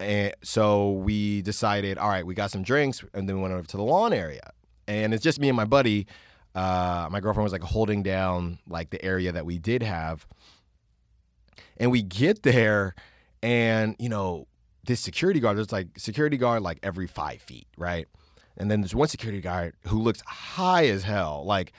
And 0.00 0.34
so 0.42 0.92
we 0.92 1.42
decided, 1.42 1.99
all 1.99 2.08
right, 2.08 2.26
we 2.26 2.34
got 2.34 2.50
some 2.50 2.62
drinks, 2.62 3.04
and 3.14 3.28
then 3.28 3.37
we 3.37 3.42
went 3.42 3.54
over 3.54 3.66
to 3.66 3.76
the 3.76 3.82
lawn 3.82 4.12
area. 4.12 4.52
And 4.88 5.14
it's 5.14 5.23
just 5.23 5.40
me 5.40 5.49
and 5.49 5.56
my 5.56 5.64
buddy. 5.64 6.06
Uh, 6.54 7.08
my 7.11 7.20
girlfriend 7.20 7.44
was 7.44 7.52
like 7.52 7.62
holding 7.62 8.02
down 8.02 8.58
like 8.68 8.90
the 8.90 9.04
area 9.04 9.32
that 9.32 9.44
we 9.44 9.58
did 9.58 9.82
have. 9.82 10.26
And 11.76 11.90
we 11.90 12.02
get 12.02 12.42
there, 12.42 12.94
and 13.42 13.96
you 13.99 14.08
know, 14.08 14.46
this 14.84 15.00
security 15.00 15.40
guard, 15.40 15.56
there's 15.56 15.73
like 15.73 15.99
security 15.99 16.37
guard 16.37 16.62
like 16.62 16.78
every 16.82 17.06
five 17.06 17.40
feet, 17.40 17.66
right? 17.76 18.06
And 18.56 18.70
then 18.70 18.80
there's 18.80 18.94
one 18.94 19.08
security 19.08 19.40
guard 19.40 19.75
who 19.88 20.00
looks 20.00 20.23
high 20.26 20.87
as 20.87 21.02
hell, 21.02 21.44
like 21.44 21.73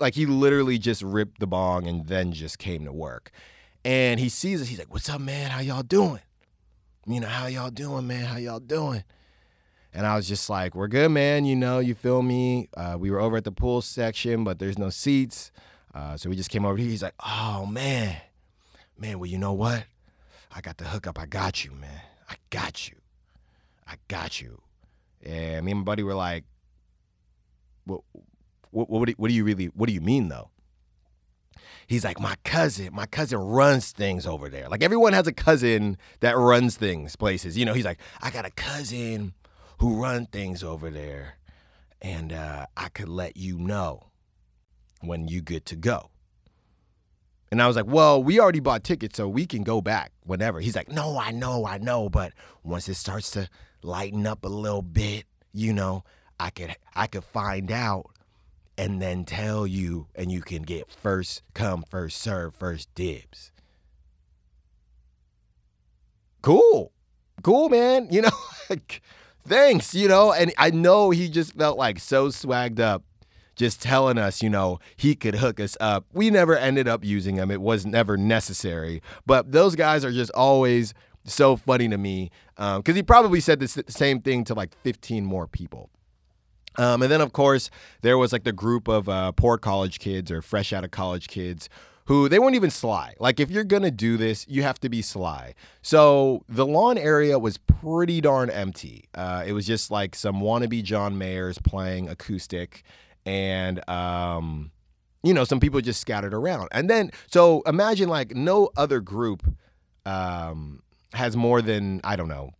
like 0.00 0.14
he 0.14 0.26
literally 0.26 0.78
just 0.78 1.02
ripped 1.02 1.40
the 1.40 1.46
bong 1.46 1.86
and 1.86 2.06
then 2.06 2.32
just 2.32 2.58
came 2.58 2.84
to 2.84 2.92
work. 2.92 3.30
And 3.84 4.20
he 4.20 4.28
sees 4.28 4.62
us. 4.62 4.68
He's 4.68 4.78
like, 4.78 4.92
"What's 4.92 5.08
up, 5.08 5.20
man? 5.20 5.50
How 5.50 5.60
y'all 5.60 5.82
doing? 5.82 6.20
You 7.06 7.20
know, 7.20 7.26
how 7.26 7.46
y'all 7.46 7.70
doing, 7.70 8.06
man? 8.06 8.24
How 8.24 8.36
y'all 8.36 8.60
doing?" 8.60 9.04
And 9.92 10.06
I 10.06 10.16
was 10.16 10.28
just 10.28 10.48
like, 10.48 10.74
"We're 10.74 10.88
good, 10.88 11.10
man. 11.10 11.44
You 11.44 11.56
know, 11.56 11.78
you 11.80 11.94
feel 11.94 12.22
me? 12.22 12.68
Uh, 12.76 12.96
we 12.98 13.10
were 13.10 13.20
over 13.20 13.36
at 13.36 13.44
the 13.44 13.52
pool 13.52 13.82
section, 13.82 14.44
but 14.44 14.58
there's 14.58 14.78
no 14.78 14.88
seats, 14.88 15.50
uh, 15.94 16.16
so 16.16 16.30
we 16.30 16.36
just 16.36 16.50
came 16.50 16.64
over 16.64 16.76
here." 16.76 16.88
He's 16.88 17.02
like, 17.02 17.14
"Oh 17.24 17.66
man, 17.66 18.16
man. 18.96 19.18
Well, 19.18 19.28
you 19.28 19.38
know 19.38 19.52
what? 19.52 19.84
I 20.54 20.60
got 20.60 20.78
the 20.78 20.84
hookup. 20.84 21.18
I 21.18 21.26
got 21.26 21.64
you, 21.64 21.72
man. 21.72 22.02
I 22.28 22.36
got 22.50 22.88
you. 22.88 22.96
I 23.86 23.96
got 24.08 24.40
you." 24.40 24.62
And 25.24 25.64
me 25.64 25.72
and 25.72 25.80
my 25.80 25.84
buddy 25.84 26.02
were 26.02 26.14
like, 26.14 26.44
"What? 27.84 28.02
What? 28.72 28.90
What 28.90 29.08
what 29.10 29.28
do 29.28 29.34
you 29.34 29.44
really? 29.44 29.66
What 29.66 29.86
do 29.86 29.92
you 29.92 30.00
mean, 30.00 30.28
though?" 30.28 30.50
He's 31.86 32.04
like, 32.04 32.18
my 32.18 32.36
cousin, 32.44 32.90
my 32.92 33.06
cousin 33.06 33.38
runs 33.38 33.92
things 33.92 34.26
over 34.26 34.48
there. 34.48 34.68
Like 34.68 34.82
everyone 34.82 35.12
has 35.12 35.26
a 35.26 35.32
cousin 35.32 35.98
that 36.20 36.36
runs 36.36 36.76
things 36.76 37.16
places. 37.16 37.58
You 37.58 37.64
know, 37.64 37.74
he's 37.74 37.84
like, 37.84 37.98
I 38.20 38.30
got 38.30 38.46
a 38.46 38.50
cousin 38.50 39.34
who 39.78 40.00
run 40.00 40.26
things 40.26 40.62
over 40.62 40.90
there, 40.90 41.34
and 42.00 42.32
uh, 42.32 42.66
I 42.76 42.88
could 42.88 43.08
let 43.08 43.36
you 43.36 43.58
know 43.58 44.04
when 45.00 45.28
you 45.28 45.42
good 45.42 45.66
to 45.66 45.76
go. 45.76 46.10
And 47.50 47.60
I 47.60 47.66
was 47.66 47.76
like, 47.76 47.86
well, 47.86 48.22
we 48.22 48.40
already 48.40 48.60
bought 48.60 48.84
tickets, 48.84 49.18
so 49.18 49.28
we 49.28 49.44
can 49.44 49.62
go 49.62 49.82
back 49.82 50.12
whenever. 50.24 50.60
He's 50.60 50.76
like, 50.76 50.90
no, 50.90 51.18
I 51.18 51.32
know, 51.32 51.66
I 51.66 51.76
know, 51.76 52.08
but 52.08 52.32
once 52.62 52.88
it 52.88 52.94
starts 52.94 53.30
to 53.32 53.48
lighten 53.82 54.26
up 54.26 54.44
a 54.44 54.48
little 54.48 54.80
bit, 54.80 55.24
you 55.52 55.74
know, 55.74 56.04
I 56.40 56.50
could 56.50 56.74
I 56.94 57.06
could 57.08 57.24
find 57.24 57.70
out 57.70 58.06
and 58.76 59.00
then 59.00 59.24
tell 59.24 59.66
you 59.66 60.08
and 60.14 60.32
you 60.32 60.40
can 60.40 60.62
get 60.62 60.90
first 60.90 61.42
come 61.54 61.84
first 61.88 62.20
serve 62.20 62.54
first 62.54 62.92
dibs. 62.94 63.52
Cool. 66.42 66.92
Cool, 67.42 67.68
man. 67.68 68.08
You 68.10 68.22
know, 68.22 68.30
like, 68.70 69.00
thanks, 69.46 69.94
you 69.94 70.08
know, 70.08 70.32
and 70.32 70.52
I 70.58 70.70
know 70.70 71.10
he 71.10 71.28
just 71.28 71.54
felt 71.54 71.78
like 71.78 71.98
so 71.98 72.28
swagged 72.28 72.80
up 72.80 73.04
just 73.54 73.82
telling 73.82 74.18
us, 74.18 74.42
you 74.42 74.50
know, 74.50 74.78
he 74.96 75.14
could 75.14 75.36
hook 75.36 75.60
us 75.60 75.76
up. 75.80 76.06
We 76.12 76.30
never 76.30 76.56
ended 76.56 76.88
up 76.88 77.04
using 77.04 77.36
him. 77.36 77.50
It 77.50 77.60
was 77.60 77.84
never 77.84 78.16
necessary. 78.16 79.02
But 79.26 79.52
those 79.52 79.76
guys 79.76 80.04
are 80.04 80.12
just 80.12 80.30
always 80.32 80.94
so 81.24 81.56
funny 81.56 81.88
to 81.88 81.98
me 81.98 82.30
because 82.56 82.88
um, 82.88 82.94
he 82.94 83.02
probably 83.02 83.40
said 83.40 83.60
the 83.60 83.84
same 83.88 84.20
thing 84.20 84.44
to 84.44 84.54
like 84.54 84.74
15 84.82 85.24
more 85.24 85.46
people. 85.46 85.90
Um, 86.78 87.02
and 87.02 87.10
then, 87.10 87.20
of 87.20 87.32
course, 87.32 87.70
there 88.02 88.18
was 88.18 88.32
like 88.32 88.44
the 88.44 88.52
group 88.52 88.88
of 88.88 89.08
uh, 89.08 89.32
poor 89.32 89.58
college 89.58 89.98
kids 89.98 90.30
or 90.30 90.42
fresh 90.42 90.72
out 90.72 90.84
of 90.84 90.90
college 90.90 91.28
kids 91.28 91.68
who 92.06 92.28
they 92.28 92.38
weren't 92.38 92.56
even 92.56 92.70
sly. 92.70 93.14
Like, 93.20 93.38
if 93.38 93.50
you're 93.50 93.64
going 93.64 93.84
to 93.84 93.90
do 93.90 94.16
this, 94.16 94.46
you 94.48 94.62
have 94.62 94.80
to 94.80 94.88
be 94.88 95.02
sly. 95.02 95.54
So 95.82 96.44
the 96.48 96.66
lawn 96.66 96.98
area 96.98 97.38
was 97.38 97.58
pretty 97.58 98.20
darn 98.20 98.50
empty. 98.50 99.04
Uh, 99.14 99.44
it 99.46 99.52
was 99.52 99.66
just 99.66 99.90
like 99.90 100.14
some 100.14 100.40
wannabe 100.40 100.82
John 100.82 101.16
Mayers 101.16 101.62
playing 101.62 102.08
acoustic 102.08 102.82
and 103.24 103.88
um, 103.88 104.70
you 105.22 105.32
know 105.32 105.44
some 105.44 105.60
people 105.60 105.80
just 105.80 106.00
scattered 106.00 106.34
around 106.34 106.68
and 106.72 106.88
then 106.90 107.10
so 107.26 107.62
imagine 107.62 108.08
like 108.08 108.34
no 108.34 108.70
other 108.76 109.00
group 109.00 109.46
um, 110.06 110.82
has 111.12 111.36
more 111.36 111.62
than 111.62 112.00
i 112.04 112.16
don't 112.16 112.28
know 112.28 112.50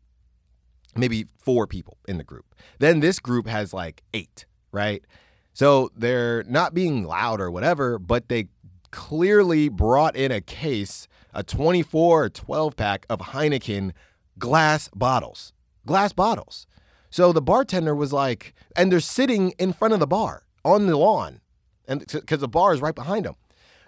maybe 0.96 1.26
four 1.38 1.66
people 1.66 1.98
in 2.06 2.18
the 2.18 2.24
group 2.24 2.54
then 2.78 3.00
this 3.00 3.18
group 3.18 3.46
has 3.46 3.72
like 3.72 4.02
eight 4.14 4.46
right 4.72 5.04
so 5.52 5.90
they're 5.96 6.42
not 6.44 6.74
being 6.74 7.04
loud 7.04 7.40
or 7.40 7.50
whatever 7.50 7.98
but 7.98 8.28
they 8.28 8.46
clearly 8.90 9.68
brought 9.68 10.14
in 10.16 10.30
a 10.30 10.40
case 10.40 11.08
a 11.34 11.42
24 11.42 12.24
or 12.24 12.28
12 12.28 12.76
pack 12.76 13.06
of 13.08 13.18
heineken 13.20 13.92
glass 14.38 14.88
bottles 14.94 15.52
glass 15.86 16.12
bottles 16.12 16.66
so 17.10 17.32
the 17.32 17.42
bartender 17.42 17.94
was 17.94 18.12
like 18.12 18.54
and 18.76 18.90
they're 18.90 19.00
sitting 19.00 19.50
in 19.58 19.72
front 19.72 19.94
of 19.94 20.00
the 20.00 20.06
bar 20.06 20.42
on 20.64 20.86
the 20.86 20.96
lawn, 20.96 21.40
and 21.86 22.06
because 22.06 22.40
the 22.40 22.48
bar 22.48 22.72
is 22.72 22.80
right 22.80 22.94
behind 22.94 23.24
them. 23.24 23.34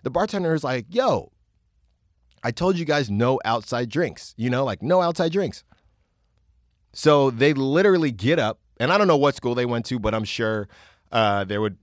The 0.03 0.11
bartender 0.11 0.55
is 0.55 0.65
like, 0.65 0.87
"Yo, 0.89 1.33
I 2.43 2.51
told 2.51 2.77
you 2.77 2.85
guys 2.85 3.11
no 3.11 3.41
outside 3.45 3.89
drinks. 3.89 4.35
You 4.37 4.51
know, 4.51 4.65
like 4.65 4.83
no 4.83 5.01
outside 5.01 5.33
drinks." 5.33 5.65
So 6.95 7.31
they 7.31 7.53
literally 7.53 8.13
get 8.13 8.39
up, 8.39 8.61
and 8.79 8.93
I 8.93 8.99
don't 8.99 9.09
know 9.09 9.17
what 9.17 9.35
school 9.35 9.55
they 9.55 9.67
went 9.67 9.85
to, 9.87 9.99
but 9.99 10.15
I'm 10.15 10.25
sure 10.25 10.69
uh, 11.13 11.45
there 11.45 11.61
would 11.61 11.77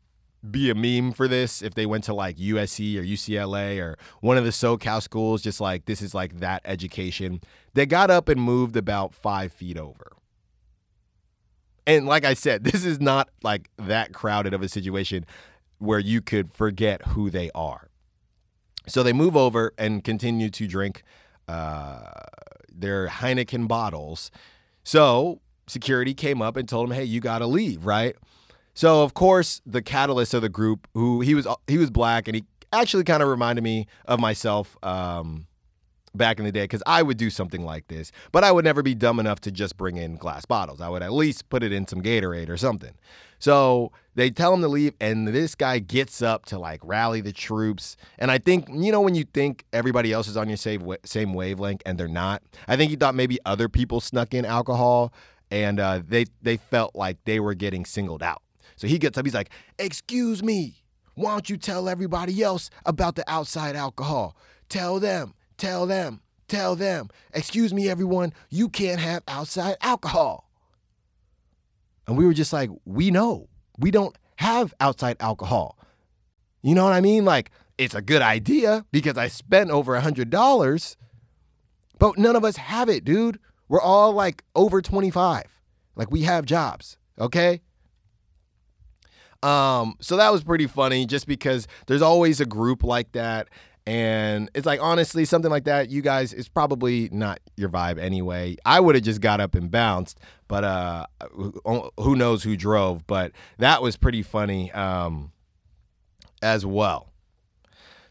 be 0.49 0.71
a 0.71 0.75
meme 0.75 1.11
for 1.11 1.27
this 1.27 1.61
if 1.61 1.75
they 1.75 1.85
went 1.85 2.03
to 2.05 2.13
like 2.13 2.37
USC 2.37 2.97
or 2.97 3.03
UCLA 3.03 3.79
or 3.79 3.97
one 4.21 4.37
of 4.37 4.43
the 4.43 4.49
SoCal 4.49 5.01
schools, 5.01 5.41
just 5.41 5.61
like 5.61 5.85
this 5.85 6.01
is 6.01 6.15
like 6.15 6.39
that 6.39 6.61
education. 6.65 7.41
They 7.73 7.85
got 7.85 8.09
up 8.09 8.27
and 8.27 8.41
moved 8.41 8.75
about 8.75 9.13
five 9.13 9.51
feet 9.51 9.77
over. 9.77 10.13
And 11.85 12.05
like 12.05 12.25
I 12.25 12.33
said, 12.33 12.63
this 12.65 12.85
is 12.85 12.99
not 12.99 13.29
like 13.43 13.69
that 13.77 14.13
crowded 14.13 14.53
of 14.53 14.61
a 14.61 14.69
situation 14.69 15.25
where 15.77 15.99
you 15.99 16.21
could 16.21 16.51
forget 16.51 17.07
who 17.07 17.29
they 17.29 17.51
are. 17.53 17.89
So 18.87 19.03
they 19.03 19.13
move 19.13 19.35
over 19.37 19.73
and 19.77 20.03
continue 20.03 20.49
to 20.49 20.67
drink 20.67 21.03
uh, 21.47 22.11
their 22.71 23.07
Heineken 23.07 23.67
bottles. 23.67 24.31
So 24.83 25.41
security 25.67 26.13
came 26.13 26.41
up 26.41 26.57
and 26.57 26.67
told 26.67 26.89
him, 26.89 26.95
"Hey, 26.95 27.03
you 27.03 27.19
got 27.19 27.39
to 27.39 27.47
leave," 27.47 27.85
right? 27.85 28.15
So 28.73 29.03
of 29.03 29.13
course, 29.13 29.61
the 29.65 29.81
catalyst 29.81 30.33
of 30.33 30.41
the 30.41 30.49
group, 30.49 30.87
who 30.93 31.21
he 31.21 31.35
was, 31.35 31.47
he 31.67 31.77
was 31.77 31.89
black, 31.89 32.27
and 32.27 32.35
he 32.35 32.45
actually 32.73 33.03
kind 33.03 33.21
of 33.21 33.29
reminded 33.29 33.63
me 33.63 33.87
of 34.05 34.19
myself. 34.19 34.77
Um, 34.83 35.47
back 36.13 36.39
in 36.39 36.45
the 36.45 36.51
day 36.51 36.63
because 36.63 36.83
I 36.85 37.01
would 37.03 37.17
do 37.17 37.29
something 37.29 37.63
like 37.63 37.87
this, 37.87 38.11
but 38.31 38.43
I 38.43 38.51
would 38.51 38.65
never 38.65 38.83
be 38.83 38.95
dumb 38.95 39.19
enough 39.19 39.39
to 39.41 39.51
just 39.51 39.77
bring 39.77 39.97
in 39.97 40.17
glass 40.17 40.45
bottles. 40.45 40.81
I 40.81 40.89
would 40.89 41.03
at 41.03 41.13
least 41.13 41.49
put 41.49 41.63
it 41.63 41.71
in 41.71 41.87
some 41.87 42.01
Gatorade 42.01 42.49
or 42.49 42.57
something. 42.57 42.93
So 43.41 43.91
they 44.15 44.29
tell 44.29 44.53
him 44.53 44.61
to 44.61 44.69
leave, 44.69 44.93
and 45.01 45.27
this 45.27 45.53
guy 45.55 45.79
gets 45.79 46.21
up 46.21 46.45
to 46.45 46.57
like 46.57 46.79
rally 46.83 47.19
the 47.19 47.33
troops. 47.33 47.97
And 48.17 48.31
I 48.31 48.37
think, 48.37 48.69
you 48.71 48.93
know, 48.93 49.01
when 49.01 49.15
you 49.15 49.25
think 49.25 49.65
everybody 49.73 50.13
else 50.13 50.29
is 50.29 50.37
on 50.37 50.47
your 50.47 50.57
same, 50.57 50.95
same 51.03 51.33
wavelength 51.33 51.81
and 51.85 51.97
they're 51.97 52.07
not, 52.07 52.41
I 52.69 52.77
think 52.77 52.89
he 52.89 52.95
thought 52.95 53.15
maybe 53.15 53.37
other 53.45 53.67
people 53.67 53.99
snuck 53.99 54.33
in 54.33 54.45
alcohol 54.45 55.11
and 55.49 55.81
uh, 55.81 56.01
they, 56.07 56.25
they 56.41 56.55
felt 56.55 56.95
like 56.95 57.17
they 57.25 57.41
were 57.41 57.55
getting 57.55 57.83
singled 57.83 58.23
out. 58.23 58.41
So 58.77 58.87
he 58.87 58.97
gets 58.97 59.17
up, 59.17 59.25
he's 59.25 59.33
like, 59.33 59.49
Excuse 59.77 60.41
me, 60.41 60.83
why 61.15 61.31
don't 61.31 61.49
you 61.49 61.57
tell 61.57 61.89
everybody 61.89 62.41
else 62.41 62.69
about 62.85 63.15
the 63.15 63.29
outside 63.29 63.75
alcohol? 63.75 64.37
Tell 64.69 64.99
them 64.99 65.33
Tell 65.61 65.85
them, 65.85 66.21
tell 66.47 66.75
them, 66.75 67.09
excuse 67.35 67.71
me, 67.71 67.87
everyone, 67.87 68.33
you 68.49 68.67
can't 68.67 68.99
have 68.99 69.21
outside 69.27 69.77
alcohol. 69.79 70.49
And 72.11 72.17
we 72.17 72.25
were 72.25 72.33
just 72.33 72.51
like, 72.51 72.69
we 72.83 73.09
know 73.09 73.47
we 73.79 73.89
don't 73.89 74.13
have 74.35 74.73
outside 74.81 75.15
alcohol. 75.21 75.79
You 76.61 76.75
know 76.75 76.83
what 76.83 76.91
I 76.91 76.99
mean? 76.99 77.23
Like, 77.23 77.51
it's 77.77 77.95
a 77.95 78.01
good 78.01 78.21
idea 78.21 78.85
because 78.91 79.17
I 79.17 79.29
spent 79.29 79.71
over 79.71 79.95
a 79.95 80.01
$100, 80.01 80.95
but 81.99 82.17
none 82.17 82.35
of 82.35 82.43
us 82.43 82.57
have 82.57 82.89
it, 82.89 83.05
dude. 83.05 83.39
We're 83.69 83.79
all 83.79 84.11
like 84.11 84.43
over 84.55 84.81
25. 84.81 85.45
Like, 85.95 86.11
we 86.11 86.23
have 86.23 86.45
jobs, 86.45 86.97
okay? 87.17 87.61
Um, 89.41 89.95
so 90.01 90.17
that 90.17 90.33
was 90.33 90.43
pretty 90.43 90.67
funny 90.67 91.05
just 91.05 91.27
because 91.27 91.65
there's 91.87 92.01
always 92.01 92.41
a 92.41 92.45
group 92.45 92.83
like 92.83 93.13
that 93.13 93.47
And 93.87 94.49
it's 94.53 94.65
like 94.65 94.79
honestly, 94.81 95.25
something 95.25 95.49
like 95.49 95.63
that, 95.63 95.89
you 95.89 96.01
guys, 96.01 96.33
it's 96.33 96.47
probably 96.47 97.09
not 97.11 97.39
your 97.57 97.69
vibe 97.69 97.97
anyway. 97.97 98.57
I 98.65 98.79
would 98.79 98.95
have 98.95 99.03
just 99.03 99.21
got 99.21 99.41
up 99.41 99.55
and 99.55 99.71
bounced, 99.71 100.19
but 100.47 100.63
uh, 100.63 101.07
who 101.97 102.15
knows 102.15 102.43
who 102.43 102.55
drove? 102.55 103.07
But 103.07 103.31
that 103.57 103.81
was 103.81 103.97
pretty 103.97 104.21
funny 104.21 104.71
um, 104.73 105.31
as 106.43 106.65
well. 106.65 107.09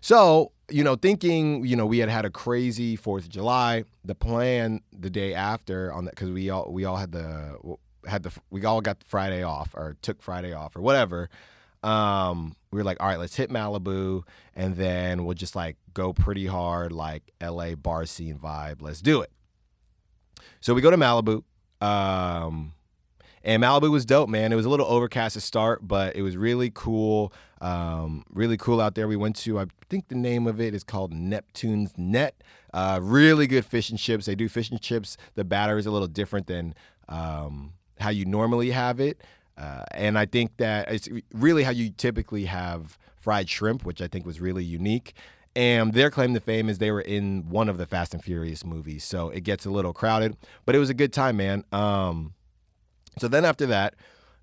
So 0.00 0.52
you 0.70 0.84
know, 0.84 0.94
thinking, 0.94 1.64
you 1.64 1.76
know, 1.76 1.86
we 1.86 1.98
had 1.98 2.08
had 2.08 2.24
a 2.24 2.30
crazy 2.30 2.96
Fourth 2.96 3.24
of 3.24 3.30
July. 3.30 3.84
The 4.04 4.14
plan 4.14 4.80
the 4.96 5.10
day 5.10 5.34
after 5.34 5.92
on 5.92 6.04
that 6.06 6.14
because 6.14 6.30
we 6.30 6.50
all 6.50 6.72
we 6.72 6.84
all 6.84 6.96
had 6.96 7.12
the 7.12 7.58
had 8.06 8.22
the 8.22 8.32
we 8.50 8.64
all 8.64 8.80
got 8.80 9.02
Friday 9.04 9.42
off 9.42 9.74
or 9.74 9.96
took 10.02 10.22
Friday 10.22 10.52
off 10.52 10.76
or 10.76 10.80
whatever. 10.80 11.28
Um, 11.82 12.56
we 12.70 12.78
were 12.78 12.84
like, 12.84 12.98
all 13.00 13.08
right, 13.08 13.18
let's 13.18 13.36
hit 13.36 13.50
Malibu, 13.50 14.22
and 14.54 14.76
then 14.76 15.24
we'll 15.24 15.34
just 15.34 15.56
like 15.56 15.76
go 15.94 16.12
pretty 16.12 16.46
hard, 16.46 16.92
like 16.92 17.32
L.A. 17.40 17.74
bar 17.74 18.06
scene 18.06 18.38
vibe. 18.38 18.82
Let's 18.82 19.00
do 19.00 19.22
it. 19.22 19.30
So 20.60 20.74
we 20.74 20.82
go 20.82 20.90
to 20.90 20.96
Malibu. 20.96 21.42
Um, 21.80 22.74
and 23.42 23.62
Malibu 23.62 23.90
was 23.90 24.04
dope, 24.04 24.28
man. 24.28 24.52
It 24.52 24.56
was 24.56 24.66
a 24.66 24.68
little 24.68 24.86
overcast 24.86 25.34
to 25.34 25.40
start, 25.40 25.86
but 25.86 26.14
it 26.14 26.22
was 26.22 26.36
really 26.36 26.70
cool. 26.72 27.32
Um, 27.62 28.24
really 28.30 28.58
cool 28.58 28.80
out 28.80 28.94
there. 28.94 29.08
We 29.08 29.16
went 29.16 29.36
to, 29.36 29.58
I 29.58 29.66
think 29.88 30.08
the 30.08 30.14
name 30.14 30.46
of 30.46 30.60
it 30.60 30.74
is 30.74 30.84
called 30.84 31.12
Neptune's 31.12 31.96
Net. 31.96 32.42
Uh, 32.74 33.00
really 33.02 33.46
good 33.46 33.64
fish 33.64 33.88
and 33.90 33.98
chips. 33.98 34.26
They 34.26 34.34
do 34.34 34.48
fish 34.48 34.70
and 34.70 34.80
chips. 34.80 35.16
The 35.34 35.44
batter 35.44 35.78
is 35.78 35.86
a 35.86 35.90
little 35.90 36.08
different 36.08 36.46
than 36.46 36.74
um, 37.08 37.72
how 37.98 38.10
you 38.10 38.26
normally 38.26 38.70
have 38.70 39.00
it. 39.00 39.22
Uh, 39.60 39.84
and 39.92 40.18
I 40.18 40.24
think 40.24 40.56
that 40.56 40.90
it's 40.90 41.08
really 41.34 41.64
how 41.64 41.70
you 41.70 41.90
typically 41.90 42.46
have 42.46 42.96
fried 43.20 43.48
shrimp, 43.48 43.84
which 43.84 44.00
I 44.00 44.08
think 44.08 44.24
was 44.24 44.40
really 44.40 44.64
unique. 44.64 45.12
And 45.54 45.92
their 45.92 46.10
claim 46.10 46.32
to 46.34 46.40
fame 46.40 46.68
is 46.68 46.78
they 46.78 46.92
were 46.92 47.00
in 47.00 47.48
one 47.48 47.68
of 47.68 47.76
the 47.76 47.84
Fast 47.84 48.14
and 48.14 48.22
Furious 48.22 48.64
movies. 48.64 49.04
So 49.04 49.28
it 49.30 49.42
gets 49.42 49.66
a 49.66 49.70
little 49.70 49.92
crowded, 49.92 50.36
but 50.64 50.74
it 50.74 50.78
was 50.78 50.88
a 50.88 50.94
good 50.94 51.12
time, 51.12 51.36
man. 51.36 51.64
Um, 51.72 52.34
so 53.18 53.28
then 53.28 53.44
after 53.44 53.66
that, 53.66 53.96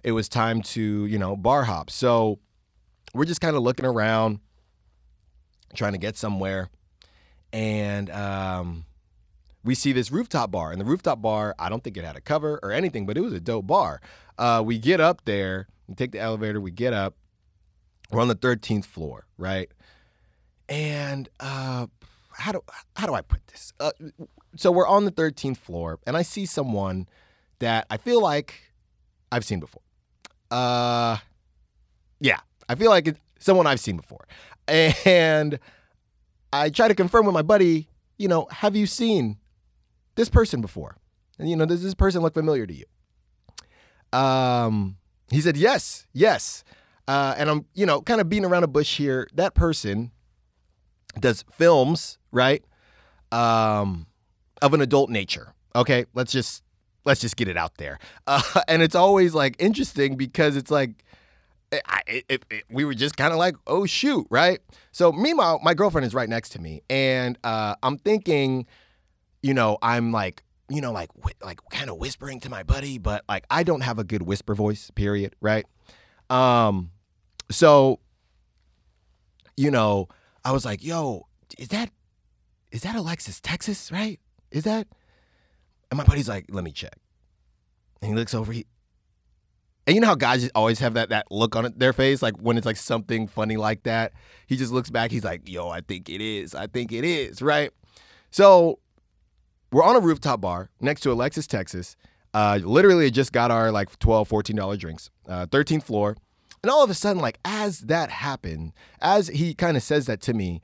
it 0.04 0.12
was 0.12 0.30
time 0.30 0.62
to, 0.62 1.06
you 1.06 1.18
know, 1.18 1.36
bar 1.36 1.64
hop. 1.64 1.90
So 1.90 2.40
we're 3.14 3.26
just 3.26 3.42
kind 3.42 3.56
of 3.56 3.64
looking 3.64 3.86
around, 3.86 4.40
trying 5.74 5.94
to 5.94 5.98
get 5.98 6.18
somewhere. 6.18 6.70
And 7.52 8.12
um, 8.12 8.86
we 9.64 9.74
see 9.74 9.94
this 9.94 10.12
rooftop 10.12 10.52
bar. 10.52 10.72
And 10.72 10.80
the 10.80 10.86
rooftop 10.86 11.22
bar, 11.22 11.56
I 11.58 11.70
don't 11.70 11.84
think 11.84 11.98
it 11.98 12.04
had 12.04 12.18
a 12.18 12.22
cover 12.22 12.60
or 12.62 12.72
anything, 12.72 13.06
but 13.06 13.18
it 13.18 13.22
was 13.22 13.34
a 13.34 13.40
dope 13.40 13.66
bar. 13.66 14.02
Uh, 14.38 14.62
we 14.66 14.78
get 14.78 15.00
up 15.00 15.26
there, 15.26 15.68
we 15.88 15.96
take 15.96 16.12
the 16.12 16.20
elevator, 16.20 16.62
we 16.62 16.72
get 16.72 16.94
up. 16.94 17.16
We're 18.12 18.22
on 18.22 18.28
the 18.28 18.36
13th 18.36 18.86
floor, 18.86 19.26
right? 19.38 19.70
And 20.70 21.28
uh, 21.40 21.88
how 22.32 22.52
do 22.54 22.62
how 22.96 23.08
do 23.08 23.14
I 23.14 23.22
put 23.22 23.46
this? 23.48 23.74
Uh, 23.80 23.92
so 24.56 24.72
we're 24.72 24.88
on 24.88 25.06
the 25.06 25.12
13th 25.12 25.58
floor, 25.58 26.00
and 26.08 26.16
I 26.16 26.22
see 26.22 26.46
someone 26.46 27.08
that 27.60 27.86
I 27.90 27.98
feel 27.98 28.22
like 28.22 28.72
I've 29.32 29.44
seen 29.44 29.60
before. 29.60 29.82
Uh, 30.50 31.18
yeah, 32.20 32.40
I 32.70 32.76
feel 32.76 32.90
like 32.90 33.08
it's 33.08 33.20
someone 33.40 33.68
I've 33.68 33.80
seen 33.80 33.98
before. 33.98 34.28
And 34.68 35.60
I 36.52 36.70
try 36.70 36.88
to 36.88 36.96
confirm 36.96 37.26
with 37.26 37.34
my 37.34 37.42
buddy, 37.42 37.88
you 38.18 38.28
know, 38.28 38.48
have 38.52 38.76
you 38.76 38.86
seen 38.86 39.38
this 40.16 40.30
person 40.30 40.62
before? 40.62 40.98
And, 41.40 41.50
you 41.50 41.56
know, 41.56 41.66
does 41.66 41.84
this 41.84 41.94
person 41.94 42.22
look 42.22 42.34
familiar 42.34 42.66
to 42.66 42.74
you? 42.74 42.86
Um, 44.14 44.98
he 45.30 45.42
said, 45.42 45.58
yes, 45.58 46.08
yes. 46.14 46.64
Uh, 47.08 47.36
and 47.38 47.50
I'm, 47.50 47.66
you 47.74 47.86
know, 47.86 48.02
kind 48.02 48.20
of 48.22 48.30
beating 48.30 48.46
around 48.46 48.64
a 48.64 48.68
bush 48.68 48.98
here. 48.98 49.28
That 49.34 49.54
person 49.54 50.12
does 51.20 51.44
films, 51.52 52.18
right? 52.32 52.64
Um, 53.32 54.08
of 54.62 54.74
an 54.74 54.82
adult 54.82 55.10
nature. 55.10 55.54
Okay, 55.76 56.06
let's 56.14 56.32
just 56.32 56.64
let's 57.06 57.22
just 57.22 57.38
get 57.38 57.48
it 57.48 57.58
out 57.58 57.78
there. 57.78 58.00
Uh, 58.28 58.42
and 58.68 58.82
it's 58.82 58.96
always 58.96 59.34
like 59.34 59.56
interesting 59.58 60.18
because 60.18 60.58
it's 60.58 60.70
like 60.70 61.06
it, 61.72 62.26
it, 62.28 62.46
it, 62.50 62.64
we 62.70 62.84
were 62.84 62.94
just 62.94 63.16
kind 63.16 63.32
of 63.32 63.40
like, 63.40 63.56
oh 63.68 63.86
shoot, 63.86 64.28
right? 64.30 64.60
So 64.92 65.14
meanwhile, 65.14 65.60
my 65.64 65.74
girlfriend 65.74 66.06
is 66.06 66.14
right 66.14 66.28
next 66.28 66.50
to 66.50 66.62
me, 66.62 66.82
and 66.90 67.38
uh, 67.44 67.76
I'm 67.84 67.98
thinking, 67.98 68.66
you 69.42 69.54
know, 69.54 69.78
I'm 69.82 70.12
like, 70.12 70.44
you 70.70 70.82
know, 70.82 70.92
like 70.92 71.10
like 71.42 71.60
kind 71.72 71.90
of 71.90 71.98
whispering 71.98 72.40
to 72.42 72.50
my 72.50 72.64
buddy, 72.64 72.98
but 72.98 73.24
like 73.30 73.46
I 73.50 73.64
don't 73.64 73.82
have 73.82 74.00
a 74.00 74.04
good 74.04 74.24
whisper 74.24 74.56
voice, 74.56 74.92
period, 74.92 75.36
right? 75.42 75.66
Um, 76.30 76.92
so, 77.50 78.00
you 79.56 79.72
know, 79.72 80.08
I 80.44 80.52
was 80.52 80.66
like, 80.66 80.84
yo, 80.84 81.28
is 81.58 81.70
that 81.70 81.90
is 82.72 82.82
that 82.82 82.96
Alexis, 82.96 83.40
Texas, 83.40 83.92
right? 83.92 84.20
Is 84.52 84.64
that? 84.66 84.88
And 85.90 85.98
my 85.98 86.04
buddy's 86.04 86.28
like, 86.28 86.46
let 86.50 86.64
me 86.64 86.72
check. 86.72 86.98
And 88.02 88.12
he 88.12 88.16
looks 88.16 88.34
over, 88.34 88.52
he, 88.52 88.66
and 89.88 89.96
you 89.96 90.02
know 90.02 90.08
how 90.08 90.16
guys 90.16 90.50
always 90.54 90.80
have 90.80 90.96
that 90.96 91.10
that 91.10 91.32
look 91.32 91.56
on 91.56 91.74
their 91.78 91.94
face, 91.94 92.22
like 92.22 92.36
when 92.38 92.58
it's 92.58 92.66
like 92.66 92.76
something 92.76 93.26
funny 93.26 93.56
like 93.56 93.84
that. 93.84 94.12
He 94.46 94.58
just 94.58 94.74
looks 94.74 94.90
back. 94.90 95.12
He's 95.12 95.24
like, 95.24 95.48
"Yo, 95.48 95.70
I 95.70 95.80
think 95.80 96.10
it 96.10 96.20
is. 96.20 96.54
I 96.54 96.68
think 96.68 96.92
it 96.92 97.06
is." 97.06 97.42
Right. 97.42 97.72
So 98.30 98.80
we're 99.72 99.84
on 99.84 99.96
a 99.96 100.00
rooftop 100.00 100.42
bar 100.42 100.70
next 100.80 101.02
to 101.02 101.12
Alexis, 101.12 101.48
Texas. 101.48 101.96
Uh, 102.34 102.60
literally 102.64 103.10
just 103.10 103.32
got 103.32 103.52
our 103.52 103.72
like 103.72 103.98
12 104.00 104.30
$14 104.30 104.78
drinks, 104.78 105.10
uh, 105.28 105.46
13th 105.48 105.84
floor. 105.84 106.16
And 106.64 106.70
all 106.70 106.84
of 106.84 106.90
a 106.90 106.94
sudden, 106.94 107.22
like 107.22 107.40
as 107.46 107.82
that 107.82 108.10
happened, 108.10 108.74
as 109.02 109.28
he 109.28 109.54
kind 109.54 109.78
of 109.78 109.84
says 109.84 110.06
that 110.08 110.22
to 110.22 110.34
me, 110.34 110.62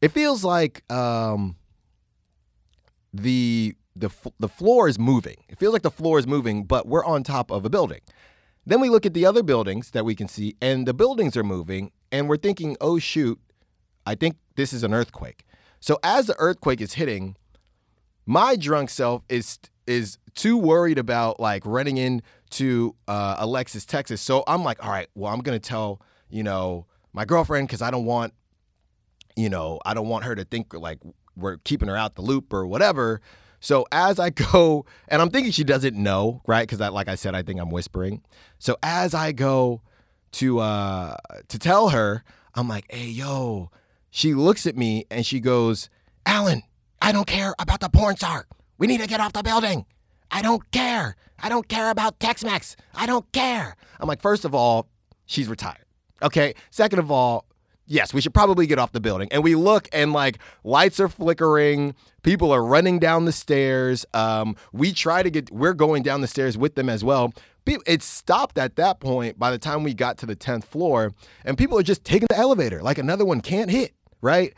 it 0.00 0.12
feels 0.12 0.44
like 0.44 0.90
um, 0.92 1.56
the 3.12 3.74
the 3.96 4.10
the 4.38 4.48
floor 4.48 4.88
is 4.88 4.98
moving. 4.98 5.36
It 5.48 5.58
feels 5.58 5.72
like 5.72 5.82
the 5.82 5.90
floor 5.90 6.18
is 6.18 6.26
moving, 6.26 6.64
but 6.64 6.86
we're 6.86 7.04
on 7.04 7.22
top 7.22 7.50
of 7.50 7.64
a 7.64 7.70
building. 7.70 8.00
Then 8.66 8.80
we 8.80 8.88
look 8.88 9.04
at 9.06 9.14
the 9.14 9.26
other 9.26 9.42
buildings 9.42 9.90
that 9.90 10.04
we 10.04 10.14
can 10.14 10.26
see, 10.26 10.56
and 10.60 10.86
the 10.86 10.94
buildings 10.94 11.36
are 11.36 11.44
moving, 11.44 11.92
and 12.10 12.28
we're 12.28 12.38
thinking, 12.38 12.76
oh 12.80 12.98
shoot, 12.98 13.38
I 14.06 14.14
think 14.14 14.36
this 14.56 14.72
is 14.72 14.82
an 14.82 14.94
earthquake. 14.94 15.44
So 15.80 15.98
as 16.02 16.26
the 16.26 16.36
earthquake 16.38 16.80
is 16.80 16.94
hitting, 16.94 17.36
my 18.26 18.56
drunk 18.56 18.90
self 18.90 19.22
is 19.28 19.58
is 19.86 20.18
too 20.34 20.56
worried 20.56 20.98
about 20.98 21.38
like 21.38 21.64
running 21.66 21.98
into 21.98 22.96
uh, 23.06 23.36
Alexis, 23.38 23.84
Texas. 23.84 24.20
So 24.20 24.42
I'm 24.46 24.64
like, 24.64 24.84
all 24.84 24.90
right, 24.90 25.08
well, 25.14 25.32
I'm 25.32 25.40
gonna 25.40 25.58
tell 25.58 26.00
you 26.28 26.42
know 26.42 26.86
my 27.12 27.24
girlfriend 27.24 27.68
because 27.68 27.82
I 27.82 27.90
don't 27.90 28.04
want 28.04 28.32
you 29.36 29.48
know 29.48 29.80
I 29.84 29.94
don't 29.94 30.08
want 30.08 30.24
her 30.24 30.34
to 30.34 30.44
think 30.44 30.74
like 30.74 31.00
we're 31.36 31.58
keeping 31.58 31.88
her 31.88 31.96
out 31.96 32.14
the 32.14 32.22
loop 32.22 32.52
or 32.52 32.66
whatever. 32.66 33.20
So 33.60 33.86
as 33.90 34.18
I 34.18 34.30
go, 34.52 34.86
and 35.08 35.22
I'm 35.22 35.30
thinking 35.30 35.52
she 35.52 35.64
doesn't 35.64 35.96
know, 35.96 36.42
right? 36.46 36.68
Because 36.68 36.80
like 36.92 37.08
I 37.08 37.14
said, 37.14 37.34
I 37.34 37.42
think 37.42 37.60
I'm 37.60 37.70
whispering. 37.70 38.22
So 38.58 38.76
as 38.82 39.14
I 39.14 39.32
go 39.32 39.82
to 40.32 40.60
uh 40.60 41.16
to 41.48 41.58
tell 41.58 41.90
her, 41.90 42.24
I'm 42.54 42.68
like, 42.68 42.86
hey 42.90 43.06
yo, 43.06 43.70
she 44.10 44.34
looks 44.34 44.66
at 44.66 44.76
me 44.76 45.06
and 45.10 45.26
she 45.26 45.40
goes, 45.40 45.90
Allen, 46.26 46.62
I 47.04 47.12
don't 47.12 47.26
care 47.26 47.54
about 47.58 47.80
the 47.80 47.90
porn 47.90 48.16
star. 48.16 48.46
We 48.78 48.86
need 48.86 49.02
to 49.02 49.06
get 49.06 49.20
off 49.20 49.34
the 49.34 49.42
building. 49.42 49.84
I 50.30 50.40
don't 50.40 50.70
care. 50.70 51.16
I 51.38 51.50
don't 51.50 51.68
care 51.68 51.90
about 51.90 52.18
Tex-Mex. 52.18 52.76
I 52.94 53.04
don't 53.04 53.30
care. 53.30 53.76
I'm 54.00 54.08
like, 54.08 54.22
first 54.22 54.46
of 54.46 54.54
all, 54.54 54.88
she's 55.26 55.46
retired. 55.46 55.84
Okay. 56.22 56.54
Second 56.70 57.00
of 57.00 57.10
all, 57.10 57.44
yes, 57.86 58.14
we 58.14 58.22
should 58.22 58.32
probably 58.32 58.66
get 58.66 58.78
off 58.78 58.92
the 58.92 59.00
building. 59.00 59.28
And 59.32 59.44
we 59.44 59.54
look 59.54 59.86
and 59.92 60.14
like 60.14 60.38
lights 60.64 60.98
are 60.98 61.10
flickering, 61.10 61.94
people 62.22 62.50
are 62.52 62.64
running 62.64 62.98
down 62.98 63.26
the 63.26 63.32
stairs. 63.32 64.06
Um, 64.14 64.56
we 64.72 64.90
try 64.90 65.22
to 65.22 65.28
get, 65.28 65.50
we're 65.50 65.74
going 65.74 66.02
down 66.02 66.22
the 66.22 66.26
stairs 66.26 66.56
with 66.56 66.74
them 66.74 66.88
as 66.88 67.04
well. 67.04 67.34
It 67.66 68.02
stopped 68.02 68.56
at 68.56 68.76
that 68.76 69.00
point 69.00 69.38
by 69.38 69.50
the 69.50 69.58
time 69.58 69.82
we 69.82 69.92
got 69.92 70.16
to 70.18 70.26
the 70.26 70.36
10th 70.36 70.64
floor, 70.64 71.12
and 71.44 71.58
people 71.58 71.78
are 71.78 71.82
just 71.82 72.02
taking 72.02 72.28
the 72.30 72.38
elevator 72.38 72.82
like 72.82 72.96
another 72.96 73.26
one 73.26 73.42
can't 73.42 73.70
hit, 73.70 73.92
right? 74.22 74.54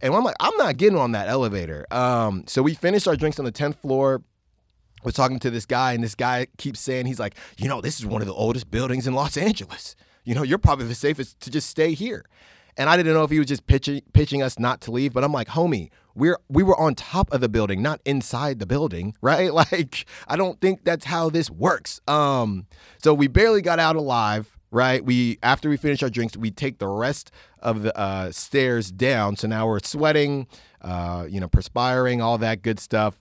And 0.00 0.14
I'm 0.14 0.24
like, 0.24 0.36
I'm 0.40 0.56
not 0.56 0.76
getting 0.76 0.98
on 0.98 1.12
that 1.12 1.28
elevator. 1.28 1.86
Um, 1.90 2.44
so 2.46 2.62
we 2.62 2.74
finished 2.74 3.08
our 3.08 3.16
drinks 3.16 3.38
on 3.38 3.44
the 3.44 3.52
10th 3.52 3.76
floor. 3.76 4.22
We're 5.04 5.12
talking 5.12 5.38
to 5.40 5.50
this 5.50 5.66
guy, 5.66 5.92
and 5.92 6.02
this 6.02 6.14
guy 6.14 6.46
keeps 6.56 6.80
saying, 6.80 7.06
he's 7.06 7.20
like, 7.20 7.36
you 7.56 7.68
know, 7.68 7.80
this 7.80 7.98
is 7.98 8.06
one 8.06 8.20
of 8.20 8.26
the 8.26 8.34
oldest 8.34 8.70
buildings 8.70 9.06
in 9.06 9.14
Los 9.14 9.36
Angeles. 9.36 9.94
You 10.24 10.34
know, 10.34 10.42
you're 10.42 10.58
probably 10.58 10.86
the 10.86 10.94
safest 10.94 11.40
to 11.40 11.50
just 11.50 11.70
stay 11.70 11.94
here. 11.94 12.24
And 12.76 12.88
I 12.88 12.96
didn't 12.96 13.12
know 13.12 13.24
if 13.24 13.30
he 13.30 13.38
was 13.38 13.48
just 13.48 13.66
pitching 13.66 14.02
pitching 14.12 14.40
us 14.40 14.56
not 14.56 14.80
to 14.82 14.92
leave, 14.92 15.12
but 15.12 15.24
I'm 15.24 15.32
like, 15.32 15.48
homie, 15.48 15.90
we're 16.14 16.38
we 16.48 16.62
were 16.62 16.78
on 16.78 16.94
top 16.94 17.32
of 17.32 17.40
the 17.40 17.48
building, 17.48 17.82
not 17.82 18.00
inside 18.04 18.60
the 18.60 18.66
building, 18.66 19.16
right? 19.20 19.52
Like, 19.52 20.06
I 20.28 20.36
don't 20.36 20.60
think 20.60 20.84
that's 20.84 21.04
how 21.04 21.28
this 21.28 21.50
works. 21.50 22.00
Um, 22.06 22.66
so 23.02 23.12
we 23.12 23.26
barely 23.26 23.62
got 23.62 23.80
out 23.80 23.96
alive, 23.96 24.56
right? 24.70 25.04
We 25.04 25.38
after 25.42 25.68
we 25.68 25.76
finish 25.76 26.04
our 26.04 26.10
drinks, 26.10 26.36
we 26.36 26.52
take 26.52 26.78
the 26.78 26.86
rest 26.86 27.32
of 27.60 27.82
the 27.82 27.96
uh, 27.98 28.30
stairs 28.32 28.90
down. 28.90 29.36
So 29.36 29.48
now 29.48 29.66
we're 29.66 29.80
sweating, 29.80 30.46
uh, 30.80 31.26
you 31.28 31.40
know, 31.40 31.48
perspiring, 31.48 32.20
all 32.20 32.38
that 32.38 32.62
good 32.62 32.80
stuff. 32.80 33.18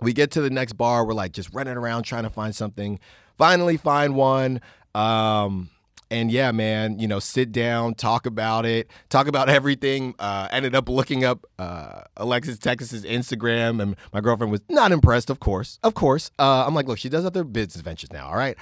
We 0.00 0.12
get 0.12 0.30
to 0.32 0.40
the 0.40 0.50
next 0.50 0.74
bar, 0.74 1.04
we're 1.04 1.14
like 1.14 1.32
just 1.32 1.52
running 1.52 1.76
around 1.76 2.04
trying 2.04 2.22
to 2.22 2.30
find 2.30 2.54
something. 2.54 3.00
Finally 3.36 3.76
find 3.76 4.14
one. 4.14 4.60
Um, 4.94 5.70
and 6.10 6.30
yeah, 6.30 6.52
man, 6.52 6.98
you 6.98 7.06
know, 7.06 7.18
sit 7.18 7.52
down, 7.52 7.94
talk 7.94 8.26
about 8.26 8.64
it, 8.64 8.90
talk 9.08 9.26
about 9.26 9.48
everything. 9.48 10.14
Uh, 10.18 10.48
ended 10.50 10.74
up 10.74 10.88
looking 10.88 11.24
up 11.24 11.44
uh, 11.58 12.02
Alexis 12.16 12.58
Texas's 12.58 13.04
Instagram, 13.04 13.82
and 13.82 13.96
my 14.12 14.20
girlfriend 14.20 14.50
was 14.50 14.62
not 14.68 14.92
impressed. 14.92 15.30
Of 15.30 15.40
course, 15.40 15.78
of 15.82 15.94
course. 15.94 16.30
Uh, 16.38 16.64
I'm 16.66 16.74
like, 16.74 16.86
look, 16.86 16.98
she 16.98 17.08
does 17.08 17.24
other 17.24 17.44
business 17.44 17.82
ventures 17.82 18.12
now. 18.12 18.28
All 18.28 18.36
right, 18.36 18.56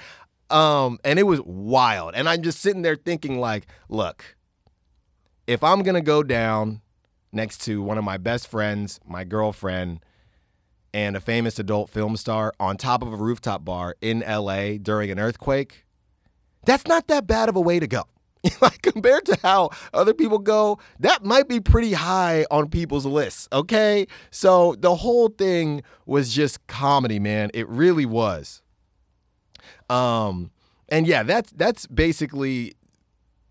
um, 0.50 0.98
and 1.04 1.18
it 1.18 1.24
was 1.24 1.40
wild. 1.42 2.14
And 2.14 2.28
I'm 2.28 2.42
just 2.42 2.60
sitting 2.60 2.82
there 2.82 2.96
thinking, 2.96 3.38
like, 3.38 3.66
look, 3.88 4.35
if 5.46 5.62
I'm 5.62 5.82
gonna 5.82 6.00
go 6.00 6.22
down 6.22 6.80
next 7.32 7.62
to 7.62 7.82
one 7.82 7.98
of 7.98 8.04
my 8.04 8.16
best 8.16 8.48
friends, 8.48 9.00
my 9.06 9.24
girlfriend, 9.24 10.00
and 10.92 11.16
a 11.16 11.20
famous 11.20 11.58
adult 11.58 11.90
film 11.90 12.16
star 12.16 12.54
on 12.58 12.76
top 12.76 13.02
of 13.02 13.12
a 13.12 13.16
rooftop 13.16 13.64
bar 13.64 13.96
in 14.00 14.20
LA 14.20 14.78
during 14.80 15.10
an 15.10 15.18
earthquake, 15.18 15.84
that's 16.64 16.86
not 16.86 17.06
that 17.08 17.26
bad 17.26 17.48
of 17.48 17.56
a 17.56 17.60
way 17.60 17.78
to 17.78 17.86
go. 17.86 18.04
like 18.60 18.82
compared 18.82 19.26
to 19.26 19.38
how 19.42 19.70
other 19.92 20.14
people 20.14 20.38
go, 20.38 20.78
that 21.00 21.24
might 21.24 21.48
be 21.48 21.60
pretty 21.60 21.92
high 21.92 22.46
on 22.50 22.68
people's 22.68 23.06
lists. 23.06 23.48
Okay. 23.52 24.06
So 24.30 24.74
the 24.78 24.96
whole 24.96 25.28
thing 25.28 25.82
was 26.04 26.32
just 26.32 26.66
comedy, 26.66 27.18
man. 27.18 27.50
It 27.54 27.68
really 27.68 28.06
was. 28.06 28.62
Um, 29.90 30.50
and 30.88 31.06
yeah, 31.06 31.22
that's 31.22 31.50
that's 31.52 31.86
basically 31.86 32.74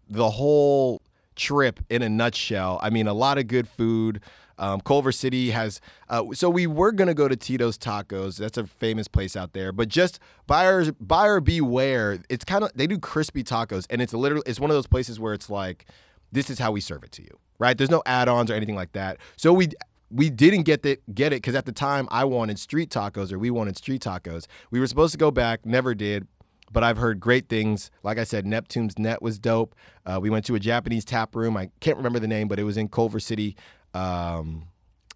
the 0.10 0.30
whole 0.32 1.02
trip 1.36 1.80
in 1.90 2.02
a 2.02 2.10
nutshell. 2.10 2.80
I 2.82 2.90
mean, 2.90 3.08
a 3.08 3.14
lot 3.14 3.38
of 3.38 3.48
good 3.48 3.68
food. 3.68 4.22
Um, 4.58 4.80
Culver 4.82 5.12
City 5.12 5.52
has. 5.52 5.82
Uh, 6.10 6.26
so 6.34 6.50
we 6.50 6.66
were 6.66 6.92
gonna 6.92 7.14
go 7.14 7.28
to 7.28 7.36
Tito's 7.36 7.78
Tacos. 7.78 8.38
That's 8.38 8.58
a 8.58 8.66
famous 8.66 9.08
place 9.08 9.36
out 9.36 9.54
there. 9.54 9.72
But 9.72 9.90
just 9.90 10.20
buyers, 10.48 10.92
buyer 10.92 11.42
beware. 11.42 12.20
It's 12.30 12.46
kind 12.46 12.64
of 12.64 12.72
they 12.74 12.88
do 12.88 12.98
crispy 12.98 13.44
tacos, 13.44 13.86
and 13.90 14.02
it's 14.02 14.14
literally 14.14 14.44
it's 14.46 14.60
one 14.60 14.70
of 14.70 14.76
those 14.76 14.88
places 14.88 15.20
where 15.20 15.34
it's 15.34 15.50
like, 15.50 15.86
this 16.32 16.50
is 16.50 16.60
how 16.60 16.72
we 16.72 16.80
serve 16.80 17.04
it 17.04 17.12
to 17.14 17.22
you, 17.22 17.38
right? 17.60 17.78
There's 17.78 17.92
no 17.92 18.02
add-ons 18.06 18.50
or 18.50 18.54
anything 18.54 18.76
like 18.76 18.94
that. 18.94 19.18
So 19.36 19.52
we 19.52 19.70
we 20.10 20.30
didn't 20.30 20.64
get 20.64 20.84
the 20.84 21.00
get 21.14 21.34
it 21.34 21.38
because 21.38 21.56
at 21.56 21.66
the 21.66 21.74
time 21.74 22.08
I 22.10 22.24
wanted 22.24 22.58
street 22.58 22.90
tacos 22.90 23.34
or 23.34 23.40
we 23.40 23.52
wanted 23.52 23.76
street 23.76 24.02
tacos. 24.02 24.48
We 24.72 24.80
were 24.80 24.88
supposed 24.88 25.12
to 25.12 25.18
go 25.18 25.32
back, 25.32 25.66
never 25.66 25.94
did 25.94 26.28
but 26.72 26.84
I've 26.84 26.98
heard 26.98 27.20
great 27.20 27.50
things. 27.50 27.92
Like 28.04 28.18
I 28.18 28.24
said, 28.24 28.46
Neptune's 28.46 28.98
Net 28.98 29.22
was 29.22 29.40
dope. 29.40 29.76
Uh, 30.06 30.20
we 30.22 30.30
went 30.30 30.46
to 30.46 30.56
a 30.56 30.60
Japanese 30.60 31.06
tap 31.06 31.36
room. 31.36 31.56
I 31.58 31.70
can't 31.80 31.98
remember 31.98 32.20
the 32.20 32.28
name, 32.28 32.48
but 32.48 32.60
it 32.60 32.64
was 32.64 32.78
in 32.78 32.90
Culver 32.90 33.20
City. 33.20 33.56
Um, 33.94 34.68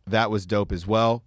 that 0.08 0.32
was 0.32 0.46
dope 0.46 0.72
as 0.72 0.88
well. 0.88 1.24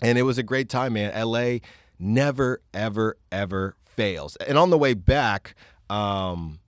And 0.00 0.18
it 0.18 0.22
was 0.22 0.38
a 0.38 0.42
great 0.42 0.68
time, 0.68 0.94
man. 0.94 1.12
LA 1.18 1.58
never, 1.98 2.60
ever, 2.74 3.16
ever 3.32 3.76
fails. 3.84 4.36
And 4.36 4.58
on 4.58 4.70
the 4.70 4.78
way 4.78 4.94
back, 4.94 5.54
um, 5.88 6.58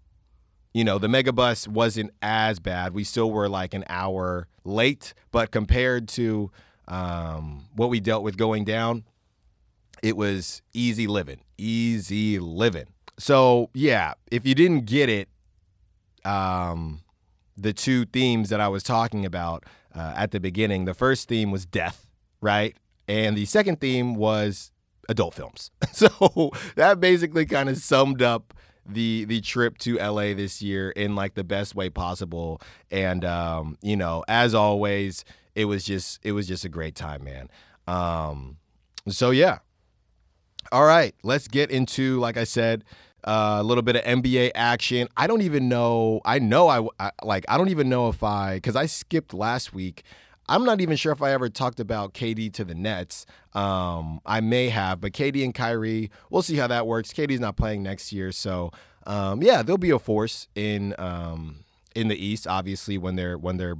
you 0.73 0.85
know, 0.85 0.99
the 0.99 1.09
megabus 1.09 1.67
wasn't 1.69 2.13
as 2.23 2.59
bad. 2.59 2.95
We 2.95 3.05
still 3.05 3.31
were 3.31 3.49
like 3.49 3.75
an 3.75 3.85
hour 3.89 4.49
late, 4.65 5.15
but 5.31 5.51
compared 5.51 6.09
to 6.09 6.51
um, 6.87 7.67
what 7.75 7.91
we 7.91 8.01
dealt 8.01 8.23
with 8.23 8.37
going 8.37 8.65
down, 8.65 9.05
it 10.03 10.17
was 10.17 10.63
easy 10.73 11.07
living, 11.07 11.41
easy 11.57 12.39
living. 12.39 12.87
So 13.19 13.71
yeah, 13.75 14.15
if 14.31 14.47
you 14.47 14.55
didn't 14.55 14.87
get 14.87 15.09
it, 15.09 15.29
um, 16.25 17.01
the 17.57 17.73
two 17.73 18.05
themes 18.05 18.51
that 18.51 18.61
I 18.61 18.69
was 18.69 18.83
talking 18.83 19.25
about 19.25 19.65
uh, 19.95 20.15
at 20.17 20.31
the 20.31 20.41
beginning, 20.41 20.85
the 20.85 20.95
first 20.95 21.29
theme 21.29 21.51
was 21.51 21.67
death, 21.67 22.07
right, 22.41 22.77
and 23.09 23.37
the 23.37 23.45
second 23.47 23.81
theme 23.81 24.15
was 24.15 24.71
adult 25.09 25.35
films. 25.35 25.71
so 25.93 26.53
that 26.77 27.01
basically 27.01 27.47
kind 27.47 27.69
of 27.69 27.79
summed 27.79 28.23
up 28.23 28.55
the 28.87 29.25
the 29.27 29.41
trip 29.41 29.79
to 29.79 29.97
LA 29.97 30.35
this 30.35 30.63
year 30.63 30.91
in 30.91 31.15
like 31.15 31.35
the 31.35 31.45
best 31.45 31.75
way 31.75 31.91
possible. 31.91 32.61
And 32.91 33.25
um, 33.25 33.77
you 33.83 33.97
know, 33.97 34.25
as 34.29 34.55
always, 34.55 35.25
it 35.55 35.67
was 35.67 35.85
just 35.85 36.21
it 36.23 36.33
was 36.33 36.47
just 36.47 36.65
a 36.65 36.69
great 36.69 36.95
time, 36.95 37.25
man. 37.25 37.49
Um, 37.87 38.59
so 39.09 39.31
yeah, 39.31 39.59
all 40.73 40.85
right, 40.85 41.15
let's 41.23 41.49
get 41.49 41.71
into, 41.71 42.19
like 42.21 42.37
I 42.37 42.45
said, 42.45 42.85
uh, 43.25 43.59
a 43.61 43.63
little 43.63 43.83
bit 43.83 43.97
of 43.97 44.03
NBA 44.03 44.53
action. 44.55 45.09
I 45.17 45.27
don't 45.27 45.43
even 45.43 45.69
know. 45.69 46.21
I 46.25 46.39
know 46.39 46.69
I, 46.69 46.87
I 47.01 47.11
like. 47.23 47.45
I 47.49 47.59
don't 47.59 47.69
even 47.69 47.89
know 47.89 48.09
if 48.09 48.23
I 48.23 48.57
because 48.57 48.77
I 48.77 48.87
skipped 48.87 49.35
last 49.35 49.73
week. 49.75 50.03
I'm 50.49 50.65
not 50.65 50.81
even 50.81 50.97
sure 50.97 51.13
if 51.13 51.21
I 51.21 51.33
ever 51.33 51.51
talked 51.51 51.79
about 51.79 52.15
KD 52.15 52.53
to 52.55 52.65
the 52.65 52.75
Nets. 52.75 53.27
Um, 53.53 54.21
I 54.25 54.41
may 54.41 54.71
have, 54.71 55.01
but 55.01 55.13
KD 55.13 55.45
and 55.45 55.55
Kyrie, 55.55 56.11
we'll 56.31 56.43
see 56.43 56.57
how 56.57 56.67
that 56.69 56.87
works. 56.87 57.13
KD's 57.13 57.41
not 57.41 57.57
playing 57.57 57.83
next 57.83 58.13
year, 58.13 58.33
so 58.33 58.71
um, 59.07 59.43
yeah, 59.43 59.63
there'll 59.63 59.79
be 59.79 59.91
a 59.91 59.99
force 59.99 60.49
in 60.55 60.95
um, 60.99 61.65
in 61.95 62.09
the 62.09 62.17
East, 62.17 62.47
obviously 62.47 62.97
when 62.97 63.17
they're 63.17 63.37
when 63.37 63.57
they're 63.57 63.77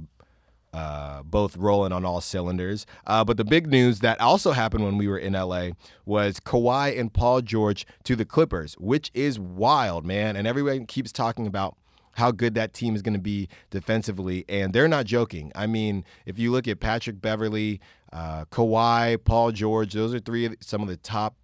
uh, 0.73 1.23
both 1.23 1.57
rolling 1.57 1.91
on 1.91 2.05
all 2.05 2.21
cylinders. 2.21 2.85
Uh, 3.07 3.23
but 3.23 3.37
the 3.37 3.43
big 3.43 3.67
news 3.67 3.99
that 3.99 4.19
also 4.19 4.51
happened 4.51 4.83
when 4.83 4.97
we 4.97 5.07
were 5.07 5.17
in 5.17 5.33
LA 5.33 5.69
was 6.05 6.39
Kawhi 6.39 6.97
and 6.99 7.13
Paul 7.13 7.41
George 7.41 7.85
to 8.03 8.15
the 8.15 8.25
Clippers, 8.25 8.75
which 8.75 9.11
is 9.13 9.39
wild, 9.39 10.05
man. 10.05 10.35
And 10.35 10.47
everyone 10.47 10.85
keeps 10.85 11.11
talking 11.11 11.47
about 11.47 11.75
how 12.13 12.31
good 12.31 12.53
that 12.55 12.73
team 12.73 12.95
is 12.95 13.01
going 13.01 13.13
to 13.13 13.19
be 13.19 13.47
defensively, 13.69 14.45
and 14.49 14.73
they're 14.73 14.87
not 14.87 15.05
joking. 15.05 15.51
I 15.55 15.67
mean, 15.67 16.03
if 16.25 16.37
you 16.37 16.51
look 16.51 16.67
at 16.67 16.79
Patrick 16.79 17.21
Beverley, 17.21 17.79
uh, 18.11 18.45
Kawhi, 18.45 19.23
Paul 19.23 19.51
George, 19.51 19.93
those 19.93 20.13
are 20.13 20.19
three 20.19 20.45
of 20.45 20.55
some 20.59 20.81
of 20.81 20.87
the 20.87 20.97
top 20.97 21.35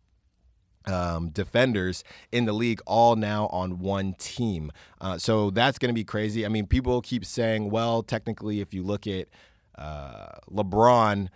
um, 0.88 1.30
defenders 1.30 2.04
in 2.32 2.45
the 2.45 2.54
league 2.54 2.82
all 2.86 3.15
now 3.15 3.48
on 3.48 3.80
one 3.80 4.13
team. 4.13 4.71
Uh, 5.02 5.17
so 5.17 5.50
that's 5.50 5.78
going 5.78 5.89
to 5.89 5.93
be 5.93 6.04
crazy. 6.04 6.45
I 6.45 6.50
mean, 6.50 6.67
people 6.67 7.02
keep 7.02 7.26
saying, 7.26 7.69
well, 7.69 8.04
technically, 8.04 8.62
if 8.62 8.74
you 8.74 8.84
look 8.84 9.08
at 9.08 9.28
uh, 9.78 10.38
LeBron 10.52 11.30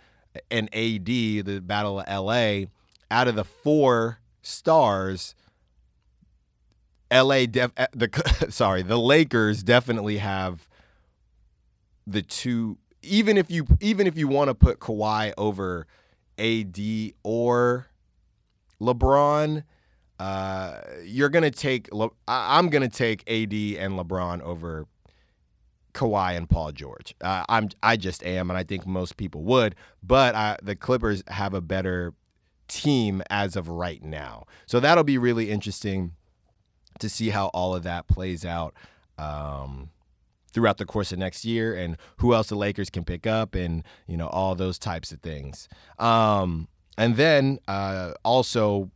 and 0.50 0.74
AD, 0.74 1.04
the 1.06 1.60
Battle 1.64 2.00
of 2.00 2.08
LA, 2.08 2.66
out 3.10 3.28
of 3.28 3.34
the 3.34 3.44
four 3.44 4.20
stars, 4.42 5.34
LA 7.12 7.46
def- 7.46 7.72
eh, 7.76 7.86
the 7.92 8.46
sorry, 8.50 8.82
the 8.82 8.98
Lakers 8.98 9.62
definitely 9.62 10.18
have 10.18 10.68
the 12.06 12.22
two 12.22 12.78
even 13.02 13.36
if 13.36 13.50
you 13.50 13.66
even 13.80 14.06
if 14.06 14.16
you 14.16 14.28
want 14.28 14.48
to 14.48 14.54
put 14.54 14.78
Kawhi 14.78 15.32
over 15.38 15.86
AD 16.38 16.78
or 17.22 17.89
LeBron, 18.80 19.64
uh, 20.18 20.80
you're 21.04 21.28
gonna 21.28 21.50
take. 21.50 21.92
Le- 21.92 22.10
I'm 22.28 22.68
gonna 22.68 22.88
take 22.88 23.22
AD 23.28 23.52
and 23.52 23.98
LeBron 23.98 24.40
over 24.42 24.86
Kawhi 25.94 26.36
and 26.36 26.48
Paul 26.48 26.72
George. 26.72 27.14
Uh, 27.20 27.44
I'm. 27.48 27.70
I 27.82 27.96
just 27.96 28.24
am, 28.24 28.50
and 28.50 28.58
I 28.58 28.62
think 28.62 28.86
most 28.86 29.16
people 29.16 29.42
would. 29.44 29.74
But 30.02 30.34
I, 30.34 30.56
the 30.62 30.76
Clippers 30.76 31.22
have 31.28 31.54
a 31.54 31.60
better 31.60 32.14
team 32.68 33.22
as 33.30 33.56
of 33.56 33.68
right 33.68 34.02
now, 34.02 34.44
so 34.66 34.80
that'll 34.80 35.04
be 35.04 35.18
really 35.18 35.50
interesting 35.50 36.12
to 36.98 37.08
see 37.08 37.30
how 37.30 37.46
all 37.48 37.74
of 37.74 37.82
that 37.84 38.06
plays 38.08 38.44
out. 38.44 38.74
Um, 39.18 39.90
throughout 40.52 40.78
the 40.78 40.84
course 40.84 41.12
of 41.12 41.18
next 41.18 41.44
year 41.44 41.74
and 41.74 41.96
who 42.16 42.34
else 42.34 42.48
the 42.48 42.56
Lakers 42.56 42.90
can 42.90 43.04
pick 43.04 43.26
up 43.26 43.54
and 43.54 43.84
you 44.06 44.16
know 44.16 44.26
all 44.28 44.54
those 44.54 44.78
types 44.78 45.12
of 45.12 45.20
things. 45.20 45.68
Um, 45.98 46.68
and 46.96 47.16
then 47.16 47.58
uh, 47.68 48.12
also 48.24 48.90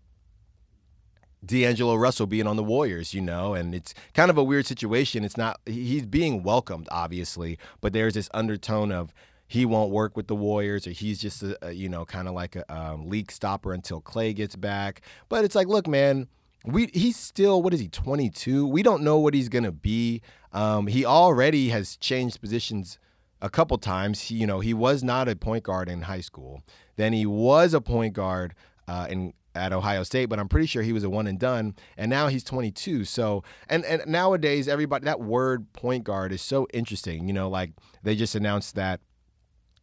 D'Angelo 1.44 1.94
Russell 1.94 2.26
being 2.26 2.46
on 2.46 2.56
the 2.56 2.64
Warriors, 2.64 3.14
you 3.14 3.20
know, 3.20 3.54
and 3.54 3.74
it's 3.74 3.94
kind 4.14 4.30
of 4.30 4.38
a 4.38 4.44
weird 4.44 4.66
situation. 4.66 5.24
It's 5.24 5.36
not, 5.36 5.60
he's 5.66 6.06
being 6.06 6.42
welcomed, 6.42 6.88
obviously, 6.90 7.58
but 7.80 7.92
there's 7.92 8.14
this 8.14 8.28
undertone 8.32 8.92
of 8.92 9.12
he 9.46 9.66
won't 9.66 9.90
work 9.90 10.16
with 10.16 10.26
the 10.26 10.34
Warriors 10.34 10.86
or 10.86 10.90
he's 10.90 11.20
just, 11.20 11.42
a, 11.42 11.58
a 11.66 11.72
you 11.72 11.88
know, 11.88 12.04
kind 12.04 12.28
of 12.28 12.34
like 12.34 12.56
a 12.56 12.74
um, 12.74 13.08
leak 13.08 13.30
stopper 13.30 13.72
until 13.72 14.00
Klay 14.00 14.34
gets 14.34 14.56
back. 14.56 15.02
But 15.28 15.44
it's 15.44 15.54
like, 15.54 15.68
look, 15.68 15.86
man, 15.86 16.28
we 16.64 16.88
he's 16.94 17.16
still, 17.16 17.62
what 17.62 17.74
is 17.74 17.80
he, 17.80 17.88
22? 17.88 18.66
We 18.66 18.82
don't 18.82 19.02
know 19.02 19.18
what 19.18 19.34
he's 19.34 19.48
going 19.48 19.64
to 19.64 19.72
be. 19.72 20.22
Um, 20.52 20.86
he 20.86 21.04
already 21.04 21.68
has 21.68 21.96
changed 21.96 22.40
positions 22.40 22.98
a 23.42 23.50
couple 23.50 23.76
times. 23.76 24.22
He, 24.22 24.36
you 24.36 24.46
know, 24.46 24.60
he 24.60 24.72
was 24.72 25.04
not 25.04 25.28
a 25.28 25.36
point 25.36 25.64
guard 25.64 25.88
in 25.88 26.02
high 26.02 26.22
school. 26.22 26.62
Then 26.96 27.12
he 27.12 27.26
was 27.26 27.74
a 27.74 27.80
point 27.80 28.14
guard 28.14 28.54
uh, 28.88 29.06
in 29.08 29.34
at 29.54 29.72
Ohio 29.72 30.02
State, 30.02 30.26
but 30.26 30.38
I'm 30.38 30.48
pretty 30.48 30.66
sure 30.66 30.82
he 30.82 30.92
was 30.92 31.04
a 31.04 31.10
one 31.10 31.26
and 31.26 31.38
done. 31.38 31.74
And 31.96 32.10
now 32.10 32.26
he's 32.26 32.42
22. 32.42 33.04
So, 33.04 33.44
and 33.68 33.84
and 33.84 34.02
nowadays 34.06 34.68
everybody 34.68 35.04
that 35.04 35.20
word 35.20 35.72
point 35.72 36.04
guard 36.04 36.32
is 36.32 36.42
so 36.42 36.66
interesting. 36.72 37.26
You 37.28 37.34
know, 37.34 37.48
like 37.48 37.70
they 38.02 38.16
just 38.16 38.34
announced 38.34 38.74
that 38.74 39.00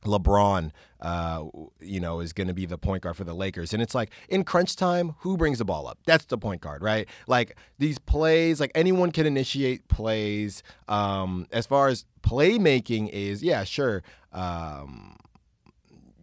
LeBron, 0.04 0.72
uh, 1.00 1.44
you 1.80 2.00
know, 2.00 2.20
is 2.20 2.34
going 2.34 2.48
to 2.48 2.54
be 2.54 2.66
the 2.66 2.78
point 2.78 3.04
guard 3.04 3.16
for 3.16 3.24
the 3.24 3.34
Lakers. 3.34 3.74
And 3.74 3.82
it's 3.82 3.96
like 3.96 4.12
in 4.30 4.44
crunch 4.44 4.76
time, 4.76 5.16
who 5.20 5.38
brings 5.38 5.60
the 5.60 5.66
ball 5.66 5.88
up? 5.88 6.00
That's 6.06 6.26
the 6.26 6.38
point 6.38 6.62
guard, 6.62 6.82
right? 6.82 7.08
Like 7.28 7.56
these 7.78 8.00
plays, 8.00 8.60
like 8.60 8.72
anyone 8.76 9.12
can 9.12 9.26
initiate 9.26 9.88
plays. 9.88 10.64
Um, 10.88 11.48
as 11.52 11.66
far 11.66 11.88
as 11.88 12.06
playmaking 12.24 13.10
is, 13.10 13.44
yeah, 13.44 13.64
sure. 13.64 14.04
Um, 14.34 15.18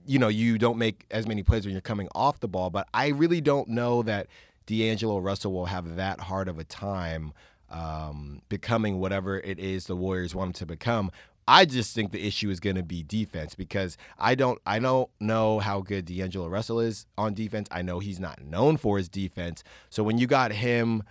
you 0.08 0.18
know, 0.18 0.28
you 0.28 0.56
don't 0.56 0.78
make 0.78 1.04
as 1.10 1.28
many 1.28 1.42
plays 1.42 1.66
when 1.66 1.72
you're 1.72 1.82
coming 1.82 2.08
off 2.14 2.40
the 2.40 2.48
ball, 2.48 2.70
but 2.70 2.88
I 2.94 3.08
really 3.08 3.42
don't 3.42 3.68
know 3.68 4.02
that 4.04 4.26
D'Angelo 4.64 5.18
Russell 5.18 5.52
will 5.52 5.66
have 5.66 5.96
that 5.96 6.18
hard 6.18 6.48
of 6.48 6.58
a 6.58 6.64
time 6.64 7.34
um, 7.68 8.40
becoming 8.48 9.00
whatever 9.00 9.38
it 9.38 9.58
is 9.58 9.86
the 9.86 9.94
Warriors 9.94 10.34
want 10.34 10.48
him 10.48 10.52
to 10.54 10.66
become. 10.66 11.10
I 11.46 11.66
just 11.66 11.94
think 11.94 12.12
the 12.12 12.26
issue 12.26 12.48
is 12.48 12.58
going 12.58 12.76
to 12.76 12.82
be 12.82 13.02
defense 13.02 13.54
because 13.54 13.98
I 14.18 14.34
don't 14.34 14.60
I 14.66 14.78
don't 14.78 15.10
know 15.20 15.58
how 15.58 15.82
good 15.82 16.06
D'Angelo 16.06 16.48
Russell 16.48 16.80
is 16.80 17.06
on 17.18 17.34
defense. 17.34 17.68
I 17.70 17.82
know 17.82 17.98
he's 17.98 18.20
not 18.20 18.42
known 18.42 18.78
for 18.78 18.96
his 18.96 19.10
defense. 19.10 19.62
So 19.90 20.02
when 20.02 20.16
you 20.16 20.26
got 20.26 20.52
him 20.52 21.02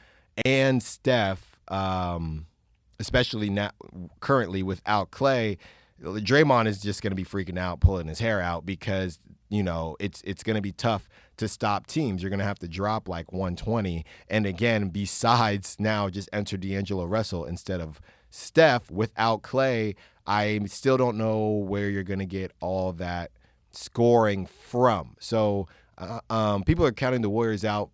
and 0.43 0.81
Steph, 0.81 1.59
um, 1.67 2.47
especially 2.99 3.49
now 3.51 3.71
currently 4.19 4.63
without 4.63 5.11
Klay, 5.11 5.57
Draymond 6.01 6.67
is 6.67 6.81
just 6.81 7.01
going 7.01 7.11
to 7.11 7.15
be 7.15 7.25
freaking 7.25 7.57
out, 7.57 7.79
pulling 7.79 8.07
his 8.07 8.19
hair 8.19 8.41
out 8.41 8.65
because 8.65 9.19
you 9.49 9.63
know 9.63 9.95
it's 9.99 10.21
it's 10.23 10.43
going 10.43 10.55
to 10.55 10.61
be 10.61 10.71
tough 10.71 11.09
to 11.37 11.47
stop 11.47 11.87
teams. 11.87 12.21
You're 12.21 12.29
going 12.29 12.39
to 12.39 12.45
have 12.45 12.59
to 12.59 12.67
drop 12.67 13.07
like 13.07 13.31
120, 13.31 14.05
and 14.29 14.45
again, 14.45 14.89
besides 14.89 15.75
now 15.79 16.09
just 16.09 16.29
enter 16.31 16.57
D'Angelo 16.57 17.05
Russell 17.05 17.45
instead 17.45 17.81
of 17.81 18.01
Steph 18.29 18.91
without 18.91 19.41
Klay, 19.41 19.95
I 20.25 20.59
still 20.65 20.97
don't 20.97 21.17
know 21.17 21.47
where 21.47 21.89
you're 21.89 22.03
going 22.03 22.19
to 22.19 22.25
get 22.25 22.51
all 22.59 22.91
that 22.93 23.31
scoring 23.71 24.45
from. 24.45 25.15
So 25.19 25.67
uh, 25.97 26.19
um, 26.29 26.63
people 26.63 26.85
are 26.85 26.91
counting 26.91 27.21
the 27.21 27.29
Warriors 27.29 27.63
out 27.63 27.89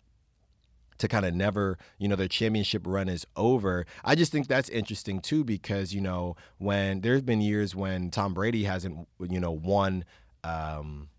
to 0.98 1.08
kind 1.08 1.26
of 1.26 1.34
never, 1.34 1.78
you 1.98 2.08
know, 2.08 2.16
their 2.16 2.28
championship 2.28 2.84
run 2.86 3.10
is 3.10 3.26
over. 3.36 3.86
I 4.04 4.16
just 4.16 4.32
think 4.32 4.48
that's 4.48 4.70
interesting 4.70 5.20
too 5.20 5.44
because, 5.44 5.94
you 5.94 6.02
know, 6.02 6.36
when 6.58 7.02
there's 7.02 7.22
been 7.22 7.42
years 7.42 7.76
when 7.76 8.10
Tom 8.10 8.34
Brady 8.34 8.64
hasn't, 8.64 9.08
you 9.20 9.40
know, 9.40 9.52
won 9.52 10.06
um, 10.44 11.10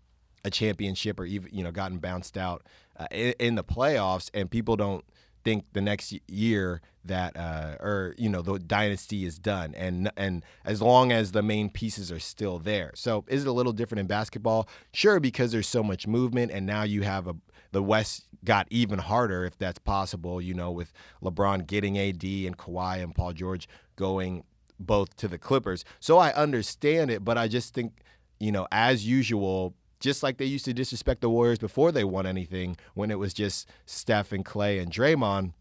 a 0.43 0.49
championship 0.49 1.19
or 1.19 1.25
even, 1.25 1.49
you 1.51 1.63
know, 1.63 1.71
gotten 1.71 1.97
bounced 1.97 2.37
out 2.37 2.63
uh, 2.97 3.07
in, 3.11 3.33
in 3.39 3.55
the 3.55 3.63
playoffs 3.63 4.29
and 4.33 4.49
people 4.49 4.75
don't 4.75 5.05
think 5.43 5.65
the 5.73 5.81
next 5.81 6.13
year 6.27 6.81
that 7.05 7.37
uh, 7.37 7.75
or 7.79 8.15
you 8.17 8.27
know 8.27 8.41
the 8.41 8.57
dynasty 8.57 9.25
is 9.25 9.37
done 9.37 9.73
and 9.75 10.11
and 10.17 10.43
as 10.65 10.81
long 10.81 11.11
as 11.11 11.31
the 11.31 11.43
main 11.43 11.69
pieces 11.69 12.11
are 12.11 12.19
still 12.19 12.57
there 12.57 12.91
so 12.95 13.23
is 13.27 13.43
it 13.43 13.47
a 13.47 13.51
little 13.51 13.71
different 13.71 13.99
in 13.99 14.07
basketball 14.07 14.67
sure 14.91 15.19
because 15.19 15.51
there's 15.51 15.67
so 15.67 15.83
much 15.83 16.07
movement 16.07 16.51
and 16.51 16.65
now 16.65 16.81
you 16.81 17.03
have 17.03 17.27
a 17.27 17.35
the 17.71 17.83
west 17.83 18.27
got 18.43 18.67
even 18.69 18.99
harder 18.99 19.45
if 19.45 19.57
that's 19.57 19.79
possible 19.79 20.41
you 20.41 20.53
know 20.53 20.71
with 20.71 20.93
lebron 21.21 21.65
getting 21.65 21.97
AD 21.97 22.23
and 22.23 22.57
Kawhi 22.57 23.03
and 23.03 23.15
paul 23.15 23.33
george 23.33 23.67
going 23.95 24.43
both 24.79 25.15
to 25.15 25.27
the 25.27 25.37
clippers 25.37 25.85
so 25.99 26.17
i 26.17 26.31
understand 26.33 27.09
it 27.09 27.23
but 27.23 27.37
i 27.37 27.47
just 27.47 27.73
think 27.73 27.93
you 28.39 28.51
know 28.51 28.67
as 28.71 29.07
usual 29.07 29.73
just 29.99 30.23
like 30.23 30.37
they 30.37 30.45
used 30.45 30.65
to 30.65 30.73
disrespect 30.73 31.21
the 31.21 31.29
Warriors 31.29 31.57
before 31.57 31.91
they 31.91 32.03
won 32.03 32.25
anything 32.25 32.77
when 32.93 33.09
it 33.11 33.17
was 33.17 33.33
just 33.33 33.67
Steph 33.85 34.31
and 34.31 34.45
Klay 34.45 34.79
and 34.79 34.91
Draymond, 34.91 35.53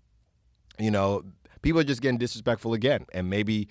you 0.78 0.90
know, 0.90 1.22
people 1.62 1.80
are 1.80 1.84
just 1.84 2.02
getting 2.02 2.18
disrespectful 2.18 2.74
again. 2.74 3.06
And 3.12 3.30
maybe 3.30 3.68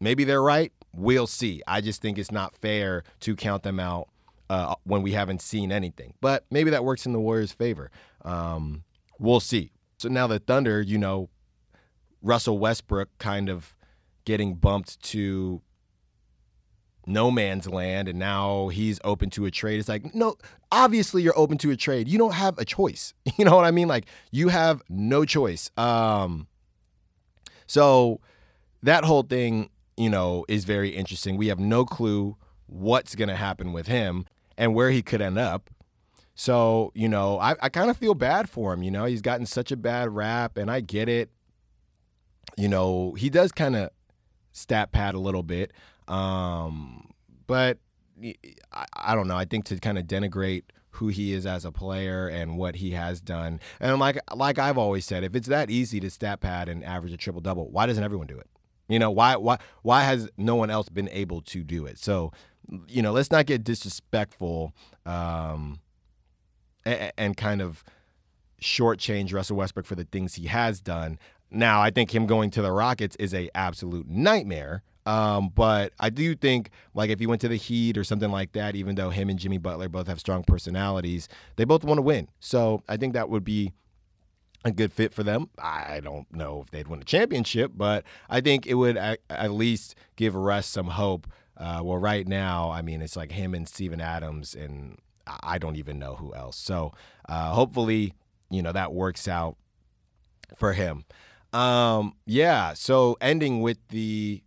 maybe 0.00 0.24
they're 0.24 0.42
right. 0.42 0.72
We'll 0.94 1.26
see. 1.26 1.62
I 1.66 1.80
just 1.80 2.02
think 2.02 2.18
it's 2.18 2.30
not 2.30 2.56
fair 2.56 3.04
to 3.20 3.34
count 3.34 3.62
them 3.62 3.80
out 3.80 4.08
uh, 4.52 4.74
when 4.84 5.00
we 5.00 5.12
haven't 5.12 5.40
seen 5.40 5.72
anything. 5.72 6.12
But 6.20 6.44
maybe 6.50 6.68
that 6.72 6.84
works 6.84 7.06
in 7.06 7.14
the 7.14 7.20
Warriors' 7.20 7.52
favor. 7.52 7.90
Um, 8.22 8.84
we'll 9.18 9.40
see. 9.40 9.72
So 9.96 10.10
now 10.10 10.26
the 10.26 10.40
Thunder, 10.40 10.82
you 10.82 10.98
know, 10.98 11.30
Russell 12.20 12.58
Westbrook 12.58 13.08
kind 13.16 13.48
of 13.48 13.74
getting 14.26 14.56
bumped 14.56 15.00
to 15.04 15.62
no 17.06 17.30
man's 17.30 17.66
land 17.66 18.08
and 18.08 18.18
now 18.18 18.68
he's 18.68 19.00
open 19.04 19.30
to 19.30 19.46
a 19.46 19.50
trade. 19.50 19.80
It's 19.80 19.88
like, 19.88 20.14
no, 20.14 20.36
obviously 20.70 21.22
you're 21.22 21.36
open 21.36 21.56
to 21.58 21.70
a 21.70 21.76
trade. 21.76 22.06
You 22.06 22.18
don't 22.18 22.34
have 22.34 22.58
a 22.58 22.64
choice. 22.66 23.14
You 23.38 23.46
know 23.46 23.56
what 23.56 23.64
I 23.64 23.70
mean? 23.70 23.88
Like 23.88 24.04
you 24.30 24.48
have 24.48 24.82
no 24.90 25.24
choice. 25.24 25.70
Um 25.78 26.46
so 27.66 28.20
that 28.82 29.04
whole 29.04 29.22
thing, 29.22 29.70
you 29.96 30.10
know, 30.10 30.44
is 30.46 30.66
very 30.66 30.90
interesting. 30.90 31.38
We 31.38 31.46
have 31.46 31.58
no 31.58 31.86
clue 31.86 32.36
what's 32.66 33.14
gonna 33.14 33.36
happen 33.36 33.72
with 33.72 33.86
him 33.86 34.26
and 34.62 34.76
where 34.76 34.90
he 34.92 35.02
could 35.02 35.20
end 35.20 35.38
up. 35.38 35.70
So, 36.36 36.92
you 36.94 37.08
know, 37.08 37.36
I, 37.40 37.56
I 37.60 37.68
kind 37.68 37.90
of 37.90 37.96
feel 37.96 38.14
bad 38.14 38.48
for 38.48 38.72
him. 38.72 38.84
You 38.84 38.92
know, 38.92 39.06
he's 39.06 39.20
gotten 39.20 39.44
such 39.44 39.72
a 39.72 39.76
bad 39.76 40.14
rap, 40.14 40.56
and 40.56 40.70
I 40.70 40.78
get 40.80 41.08
it. 41.08 41.30
You 42.56 42.68
know, 42.68 43.14
he 43.14 43.28
does 43.28 43.50
kind 43.50 43.74
of 43.74 43.90
stat 44.52 44.92
pad 44.92 45.16
a 45.16 45.18
little 45.18 45.42
bit. 45.42 45.72
Um, 46.06 47.10
but 47.48 47.78
I, 48.72 48.86
I 48.94 49.14
don't 49.16 49.26
know. 49.26 49.36
I 49.36 49.46
think 49.46 49.64
to 49.64 49.80
kind 49.80 49.98
of 49.98 50.04
denigrate 50.04 50.62
who 50.90 51.08
he 51.08 51.32
is 51.32 51.44
as 51.44 51.64
a 51.64 51.72
player 51.72 52.28
and 52.28 52.56
what 52.56 52.76
he 52.76 52.92
has 52.92 53.20
done. 53.20 53.58
And 53.80 53.98
like 53.98 54.18
like 54.32 54.60
I've 54.60 54.78
always 54.78 55.04
said, 55.04 55.24
if 55.24 55.34
it's 55.34 55.48
that 55.48 55.70
easy 55.70 55.98
to 55.98 56.08
stat 56.08 56.40
pad 56.40 56.68
and 56.68 56.84
average 56.84 57.12
a 57.12 57.16
triple 57.16 57.40
double, 57.40 57.68
why 57.68 57.86
doesn't 57.86 58.04
everyone 58.04 58.28
do 58.28 58.38
it? 58.38 58.46
You 58.88 59.00
know, 59.00 59.10
why 59.10 59.34
why 59.36 59.58
why 59.82 60.04
has 60.04 60.30
no 60.36 60.54
one 60.54 60.70
else 60.70 60.88
been 60.88 61.08
able 61.08 61.40
to 61.42 61.64
do 61.64 61.84
it? 61.84 61.98
So, 61.98 62.30
you 62.88 63.02
know, 63.02 63.12
let's 63.12 63.30
not 63.30 63.46
get 63.46 63.64
disrespectful 63.64 64.74
um, 65.06 65.80
and, 66.84 67.12
and 67.16 67.36
kind 67.36 67.60
of 67.60 67.84
shortchange 68.60 69.32
Russell 69.32 69.56
Westbrook 69.56 69.86
for 69.86 69.94
the 69.94 70.04
things 70.04 70.34
he 70.34 70.46
has 70.46 70.80
done. 70.80 71.18
Now, 71.50 71.82
I 71.82 71.90
think 71.90 72.14
him 72.14 72.26
going 72.26 72.50
to 72.52 72.62
the 72.62 72.72
Rockets 72.72 73.16
is 73.16 73.34
a 73.34 73.50
absolute 73.54 74.08
nightmare. 74.08 74.82
Um, 75.04 75.50
but 75.54 75.92
I 75.98 76.10
do 76.10 76.34
think, 76.36 76.70
like, 76.94 77.10
if 77.10 77.18
he 77.18 77.26
went 77.26 77.40
to 77.40 77.48
the 77.48 77.56
Heat 77.56 77.98
or 77.98 78.04
something 78.04 78.30
like 78.30 78.52
that, 78.52 78.76
even 78.76 78.94
though 78.94 79.10
him 79.10 79.28
and 79.28 79.38
Jimmy 79.38 79.58
Butler 79.58 79.88
both 79.88 80.06
have 80.06 80.20
strong 80.20 80.44
personalities, 80.44 81.28
they 81.56 81.64
both 81.64 81.84
want 81.84 81.98
to 81.98 82.02
win. 82.02 82.28
So 82.38 82.82
I 82.88 82.96
think 82.96 83.12
that 83.14 83.28
would 83.28 83.44
be 83.44 83.72
a 84.64 84.70
good 84.70 84.92
fit 84.92 85.12
for 85.12 85.24
them. 85.24 85.50
I 85.58 86.00
don't 86.00 86.32
know 86.32 86.62
if 86.62 86.70
they'd 86.70 86.86
win 86.86 87.00
a 87.00 87.04
championship, 87.04 87.72
but 87.74 88.04
I 88.30 88.40
think 88.40 88.66
it 88.66 88.74
would 88.74 88.96
at, 88.96 89.50
least 89.50 89.96
give 90.16 90.34
Russ 90.34 90.66
some 90.66 90.88
hope. 90.88 91.26
Uh, 91.56 91.80
well, 91.82 91.98
right 91.98 92.26
now, 92.26 92.70
I 92.70 92.82
mean, 92.82 93.02
it's 93.02 93.16
like 93.16 93.32
him 93.32 93.54
and 93.54 93.68
Steven 93.68 94.00
Adams, 94.00 94.54
and 94.54 94.98
I 95.26 95.58
don't 95.58 95.76
even 95.76 95.98
know 95.98 96.16
who 96.16 96.34
else. 96.34 96.56
So 96.56 96.92
uh, 97.28 97.52
hopefully, 97.52 98.14
you 98.50 98.62
know, 98.62 98.72
that 98.72 98.92
works 98.92 99.28
out 99.28 99.56
for 100.56 100.72
him. 100.72 101.04
Um, 101.52 102.14
yeah. 102.26 102.74
So 102.74 103.16
ending 103.20 103.60
with 103.60 103.78
the 103.88 104.42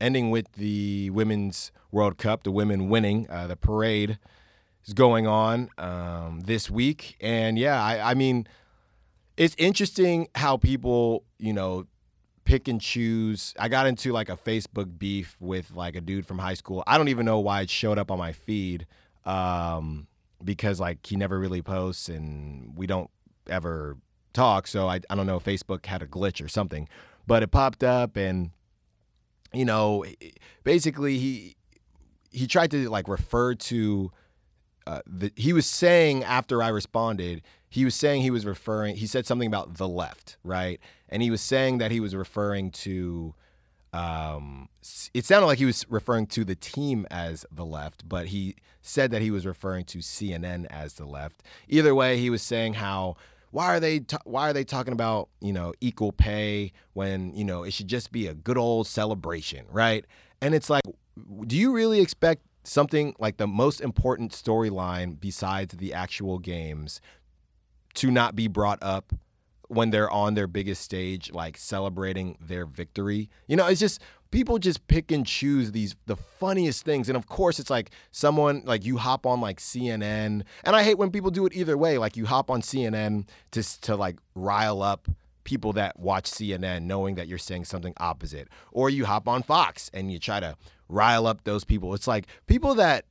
ending 0.00 0.30
with 0.30 0.52
the 0.52 1.10
Women's 1.10 1.70
World 1.90 2.18
Cup, 2.18 2.42
the 2.42 2.50
women 2.50 2.88
winning. 2.88 3.26
Uh, 3.30 3.46
the 3.46 3.56
parade 3.56 4.18
is 4.84 4.94
going 4.94 5.26
on 5.26 5.70
um, 5.78 6.40
this 6.44 6.70
week. 6.70 7.16
And 7.20 7.58
yeah, 7.58 7.82
I, 7.82 8.10
I 8.10 8.14
mean, 8.14 8.46
it's 9.36 9.54
interesting 9.58 10.28
how 10.34 10.56
people, 10.56 11.24
you 11.38 11.52
know, 11.52 11.86
pick 12.44 12.68
and 12.68 12.80
choose. 12.80 13.54
I 13.58 13.68
got 13.68 13.86
into 13.86 14.12
like 14.12 14.28
a 14.28 14.36
Facebook 14.36 14.98
beef 14.98 15.36
with 15.40 15.70
like 15.72 15.96
a 15.96 16.00
dude 16.00 16.26
from 16.26 16.38
high 16.38 16.54
school. 16.54 16.82
I 16.86 16.98
don't 16.98 17.08
even 17.08 17.26
know 17.26 17.40
why 17.40 17.62
it 17.62 17.70
showed 17.70 17.98
up 17.98 18.10
on 18.10 18.18
my 18.18 18.32
feed 18.32 18.86
um, 19.24 20.06
because 20.44 20.80
like 20.80 21.06
he 21.06 21.16
never 21.16 21.38
really 21.38 21.62
posts 21.62 22.08
and 22.08 22.76
we 22.76 22.86
don't 22.86 23.10
ever 23.48 23.96
talk. 24.32 24.66
So 24.66 24.88
I, 24.88 25.00
I 25.08 25.14
don't 25.14 25.26
know 25.26 25.40
Facebook 25.40 25.86
had 25.86 26.02
a 26.02 26.06
glitch 26.06 26.44
or 26.44 26.48
something, 26.48 26.88
but 27.26 27.42
it 27.42 27.50
popped 27.50 27.84
up 27.84 28.16
and 28.16 28.50
you 29.52 29.64
know, 29.64 30.04
basically 30.64 31.18
he 31.18 31.56
he 32.30 32.46
tried 32.46 32.70
to 32.70 32.88
like 32.88 33.08
refer 33.08 33.54
to 33.54 34.10
uh, 34.86 35.00
the, 35.06 35.32
he 35.36 35.52
was 35.52 35.66
saying 35.66 36.24
after 36.24 36.62
I 36.62 36.68
responded, 36.68 37.42
he 37.68 37.84
was 37.84 37.94
saying 37.94 38.22
he 38.22 38.30
was 38.30 38.44
referring. 38.44 38.96
He 38.96 39.06
said 39.06 39.26
something 39.26 39.46
about 39.46 39.76
the 39.76 39.88
left, 39.88 40.36
right? 40.44 40.80
And 41.08 41.22
he 41.22 41.30
was 41.30 41.40
saying 41.40 41.78
that 41.78 41.90
he 41.90 42.00
was 42.00 42.14
referring 42.14 42.70
to. 42.70 43.34
Um, 43.94 44.68
it 45.12 45.26
sounded 45.26 45.46
like 45.46 45.58
he 45.58 45.66
was 45.66 45.84
referring 45.90 46.26
to 46.28 46.44
the 46.44 46.54
team 46.54 47.06
as 47.10 47.44
the 47.52 47.64
left, 47.64 48.08
but 48.08 48.28
he 48.28 48.56
said 48.80 49.10
that 49.10 49.20
he 49.20 49.30
was 49.30 49.44
referring 49.46 49.84
to 49.86 49.98
CNN 49.98 50.66
as 50.70 50.94
the 50.94 51.04
left. 51.04 51.42
Either 51.68 51.94
way, 51.94 52.16
he 52.16 52.30
was 52.30 52.40
saying 52.42 52.74
how 52.74 53.16
why 53.52 53.66
are 53.66 53.80
they 53.80 54.00
ta- 54.00 54.18
why 54.24 54.50
are 54.50 54.52
they 54.52 54.64
talking 54.64 54.92
about 54.92 55.28
you 55.40 55.52
know 55.52 55.72
equal 55.80 56.10
pay 56.10 56.72
when 56.94 57.32
you 57.34 57.44
know 57.44 57.62
it 57.62 57.72
should 57.72 57.86
just 57.86 58.10
be 58.10 58.26
a 58.26 58.34
good 58.34 58.58
old 58.58 58.86
celebration 58.86 59.66
right 59.70 60.04
and 60.40 60.54
it's 60.54 60.68
like 60.68 60.82
do 61.46 61.56
you 61.56 61.72
really 61.72 62.00
expect 62.00 62.42
something 62.64 63.14
like 63.18 63.36
the 63.36 63.46
most 63.46 63.80
important 63.80 64.32
storyline 64.32 65.18
besides 65.18 65.74
the 65.74 65.92
actual 65.92 66.38
games 66.38 67.00
to 67.94 68.10
not 68.10 68.34
be 68.34 68.48
brought 68.48 68.78
up 68.82 69.12
when 69.68 69.90
they're 69.90 70.10
on 70.10 70.34
their 70.34 70.46
biggest 70.46 70.82
stage, 70.82 71.32
like 71.32 71.56
celebrating 71.56 72.36
their 72.40 72.66
victory. 72.66 73.30
You 73.46 73.56
know, 73.56 73.66
it's 73.66 73.80
just 73.80 74.02
people 74.30 74.58
just 74.58 74.86
pick 74.86 75.10
and 75.10 75.26
choose 75.26 75.72
these 75.72 75.96
the 76.06 76.16
funniest 76.16 76.84
things. 76.84 77.08
And 77.08 77.16
of 77.16 77.26
course, 77.26 77.58
it's 77.58 77.70
like 77.70 77.90
someone 78.10 78.62
like 78.64 78.84
you 78.84 78.98
hop 78.98 79.26
on 79.26 79.40
like 79.40 79.58
CNN, 79.58 80.42
and 80.64 80.76
I 80.76 80.82
hate 80.82 80.98
when 80.98 81.10
people 81.10 81.30
do 81.30 81.46
it 81.46 81.54
either 81.54 81.78
way. 81.78 81.98
Like 81.98 82.16
you 82.16 82.26
hop 82.26 82.50
on 82.50 82.60
CNN 82.60 83.28
to 83.52 83.80
to 83.82 83.96
like 83.96 84.18
rile 84.34 84.82
up 84.82 85.08
people 85.44 85.72
that 85.74 85.98
watch 85.98 86.30
CNN 86.30 86.82
knowing 86.82 87.14
that 87.16 87.28
you're 87.28 87.38
saying 87.38 87.64
something 87.64 87.94
opposite. 87.98 88.48
Or 88.70 88.90
you 88.90 89.04
hop 89.04 89.28
on 89.28 89.42
Fox 89.42 89.90
and 89.92 90.12
you 90.12 90.18
try 90.18 90.40
to 90.40 90.56
rile 90.88 91.26
up 91.26 91.44
those 91.44 91.64
people. 91.64 91.94
It's 91.94 92.06
like 92.06 92.26
people 92.46 92.74
that 92.76 93.04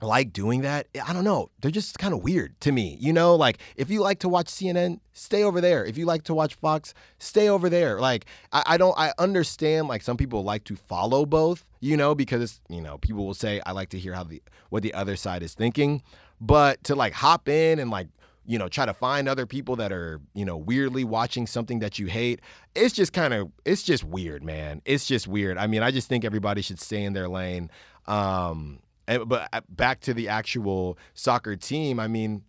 like 0.00 0.32
doing 0.32 0.62
that. 0.62 0.86
I 1.06 1.12
don't 1.12 1.24
know. 1.24 1.50
They're 1.60 1.70
just 1.70 1.98
kind 1.98 2.14
of 2.14 2.22
weird 2.22 2.60
to 2.60 2.72
me. 2.72 2.96
You 3.00 3.12
know, 3.12 3.34
like 3.34 3.58
if 3.76 3.90
you 3.90 4.00
like 4.00 4.20
to 4.20 4.28
watch 4.28 4.46
CNN, 4.46 5.00
stay 5.12 5.42
over 5.42 5.60
there. 5.60 5.84
If 5.84 5.96
you 5.96 6.04
like 6.04 6.24
to 6.24 6.34
watch 6.34 6.54
Fox, 6.54 6.94
stay 7.18 7.48
over 7.48 7.68
there. 7.68 8.00
Like 8.00 8.26
I, 8.52 8.62
I 8.66 8.76
don't 8.76 8.94
I 8.98 9.12
understand 9.18 9.88
like 9.88 10.02
some 10.02 10.16
people 10.16 10.44
like 10.44 10.64
to 10.64 10.76
follow 10.76 11.26
both, 11.26 11.64
you 11.80 11.96
know, 11.96 12.14
because 12.14 12.60
you 12.68 12.80
know, 12.80 12.98
people 12.98 13.26
will 13.26 13.34
say 13.34 13.60
I 13.66 13.72
like 13.72 13.90
to 13.90 13.98
hear 13.98 14.14
how 14.14 14.24
the 14.24 14.42
what 14.70 14.82
the 14.82 14.94
other 14.94 15.16
side 15.16 15.42
is 15.42 15.54
thinking. 15.54 16.02
But 16.40 16.82
to 16.84 16.94
like 16.94 17.14
hop 17.14 17.48
in 17.48 17.78
and 17.78 17.90
like 17.90 18.08
you 18.46 18.58
know 18.58 18.68
try 18.68 18.86
to 18.86 18.94
find 18.94 19.28
other 19.28 19.46
people 19.46 19.76
that 19.76 19.92
are 19.92 20.20
you 20.34 20.44
know 20.44 20.56
weirdly 20.56 21.04
watching 21.04 21.46
something 21.46 21.78
that 21.80 21.98
you 21.98 22.06
hate. 22.06 22.40
It's 22.74 22.94
just 22.94 23.12
kind 23.12 23.34
of 23.34 23.50
it's 23.64 23.82
just 23.82 24.04
weird 24.04 24.42
man. 24.42 24.82
It's 24.84 25.06
just 25.06 25.26
weird. 25.26 25.58
I 25.58 25.66
mean 25.66 25.82
i 25.82 25.90
just 25.90 26.08
think 26.08 26.24
everybody 26.24 26.62
should 26.62 26.80
stay 26.80 27.02
in 27.04 27.12
their 27.12 27.28
lane. 27.28 27.70
Um 28.06 28.80
and, 29.06 29.28
but 29.28 29.48
uh, 29.52 29.60
back 29.68 30.00
to 30.02 30.14
the 30.14 30.28
actual 30.28 30.98
soccer 31.14 31.56
team, 31.56 32.00
I 32.00 32.08
mean, 32.08 32.42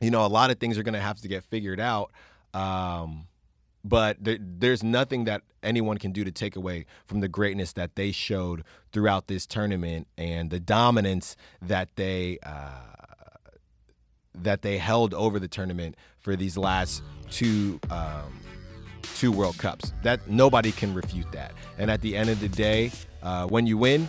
you 0.00 0.10
know, 0.10 0.24
a 0.24 0.28
lot 0.28 0.50
of 0.50 0.58
things 0.58 0.78
are 0.78 0.82
going 0.82 0.94
to 0.94 1.00
have 1.00 1.20
to 1.20 1.28
get 1.28 1.44
figured 1.44 1.80
out. 1.80 2.12
Um, 2.54 3.26
but 3.84 4.22
there, 4.22 4.38
there's 4.40 4.82
nothing 4.82 5.24
that 5.24 5.42
anyone 5.62 5.98
can 5.98 6.12
do 6.12 6.24
to 6.24 6.30
take 6.30 6.56
away 6.56 6.84
from 7.06 7.20
the 7.20 7.28
greatness 7.28 7.72
that 7.74 7.96
they 7.96 8.12
showed 8.12 8.64
throughout 8.92 9.26
this 9.26 9.46
tournament 9.46 10.06
and 10.18 10.50
the 10.50 10.60
dominance 10.60 11.36
that 11.62 11.88
they 11.96 12.38
uh, 12.42 12.70
that 14.34 14.62
they 14.62 14.78
held 14.78 15.14
over 15.14 15.38
the 15.38 15.48
tournament 15.48 15.96
for 16.18 16.36
these 16.36 16.56
last 16.56 17.02
two 17.30 17.80
um, 17.90 18.40
two 19.14 19.32
World 19.32 19.58
Cups. 19.58 19.92
That 20.02 20.28
nobody 20.28 20.72
can 20.72 20.94
refute 20.94 21.30
that. 21.32 21.52
And 21.78 21.90
at 21.90 22.00
the 22.00 22.16
end 22.16 22.30
of 22.30 22.40
the 22.40 22.48
day, 22.48 22.92
uh, 23.22 23.46
when 23.46 23.66
you 23.66 23.76
win, 23.78 24.08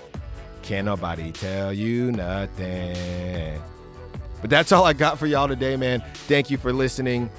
can't 0.61 0.85
nobody 0.85 1.31
tell 1.31 1.73
you 1.73 2.11
nothing. 2.11 3.61
But 4.41 4.49
that's 4.49 4.71
all 4.71 4.85
I 4.85 4.93
got 4.93 5.19
for 5.19 5.27
y'all 5.27 5.47
today, 5.47 5.75
man. 5.75 6.03
Thank 6.27 6.49
you 6.49 6.57
for 6.57 6.73
listening, 6.73 7.29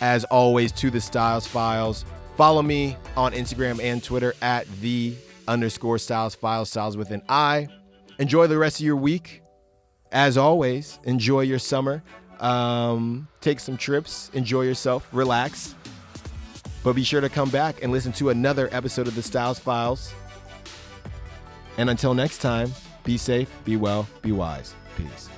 as 0.00 0.24
always, 0.24 0.70
to 0.72 0.90
the 0.90 1.00
Styles 1.00 1.46
Files. 1.46 2.04
Follow 2.36 2.62
me 2.62 2.96
on 3.16 3.32
Instagram 3.32 3.82
and 3.82 4.02
Twitter 4.02 4.34
at 4.42 4.66
the 4.80 5.14
underscore 5.48 5.98
Styles 5.98 6.34
Files, 6.34 6.70
Styles 6.70 6.96
with 6.96 7.10
an 7.10 7.22
I. 7.28 7.68
Enjoy 8.18 8.46
the 8.46 8.58
rest 8.58 8.80
of 8.80 8.86
your 8.86 8.96
week. 8.96 9.42
As 10.12 10.36
always, 10.36 10.98
enjoy 11.04 11.40
your 11.40 11.58
summer. 11.58 12.02
Um, 12.42 13.28
take 13.40 13.60
some 13.60 13.76
trips, 13.76 14.30
enjoy 14.34 14.62
yourself, 14.62 15.08
relax. 15.12 15.74
But 16.84 16.94
be 16.94 17.04
sure 17.04 17.20
to 17.20 17.28
come 17.28 17.48
back 17.48 17.82
and 17.82 17.92
listen 17.92 18.12
to 18.14 18.30
another 18.30 18.68
episode 18.72 19.06
of 19.06 19.14
the 19.14 19.22
Styles 19.22 19.58
Files. 19.58 20.12
And 21.78 21.88
until 21.88 22.12
next 22.12 22.38
time, 22.38 22.72
be 23.04 23.16
safe, 23.16 23.50
be 23.64 23.76
well, 23.76 24.06
be 24.20 24.32
wise. 24.32 24.74
Peace. 24.96 25.31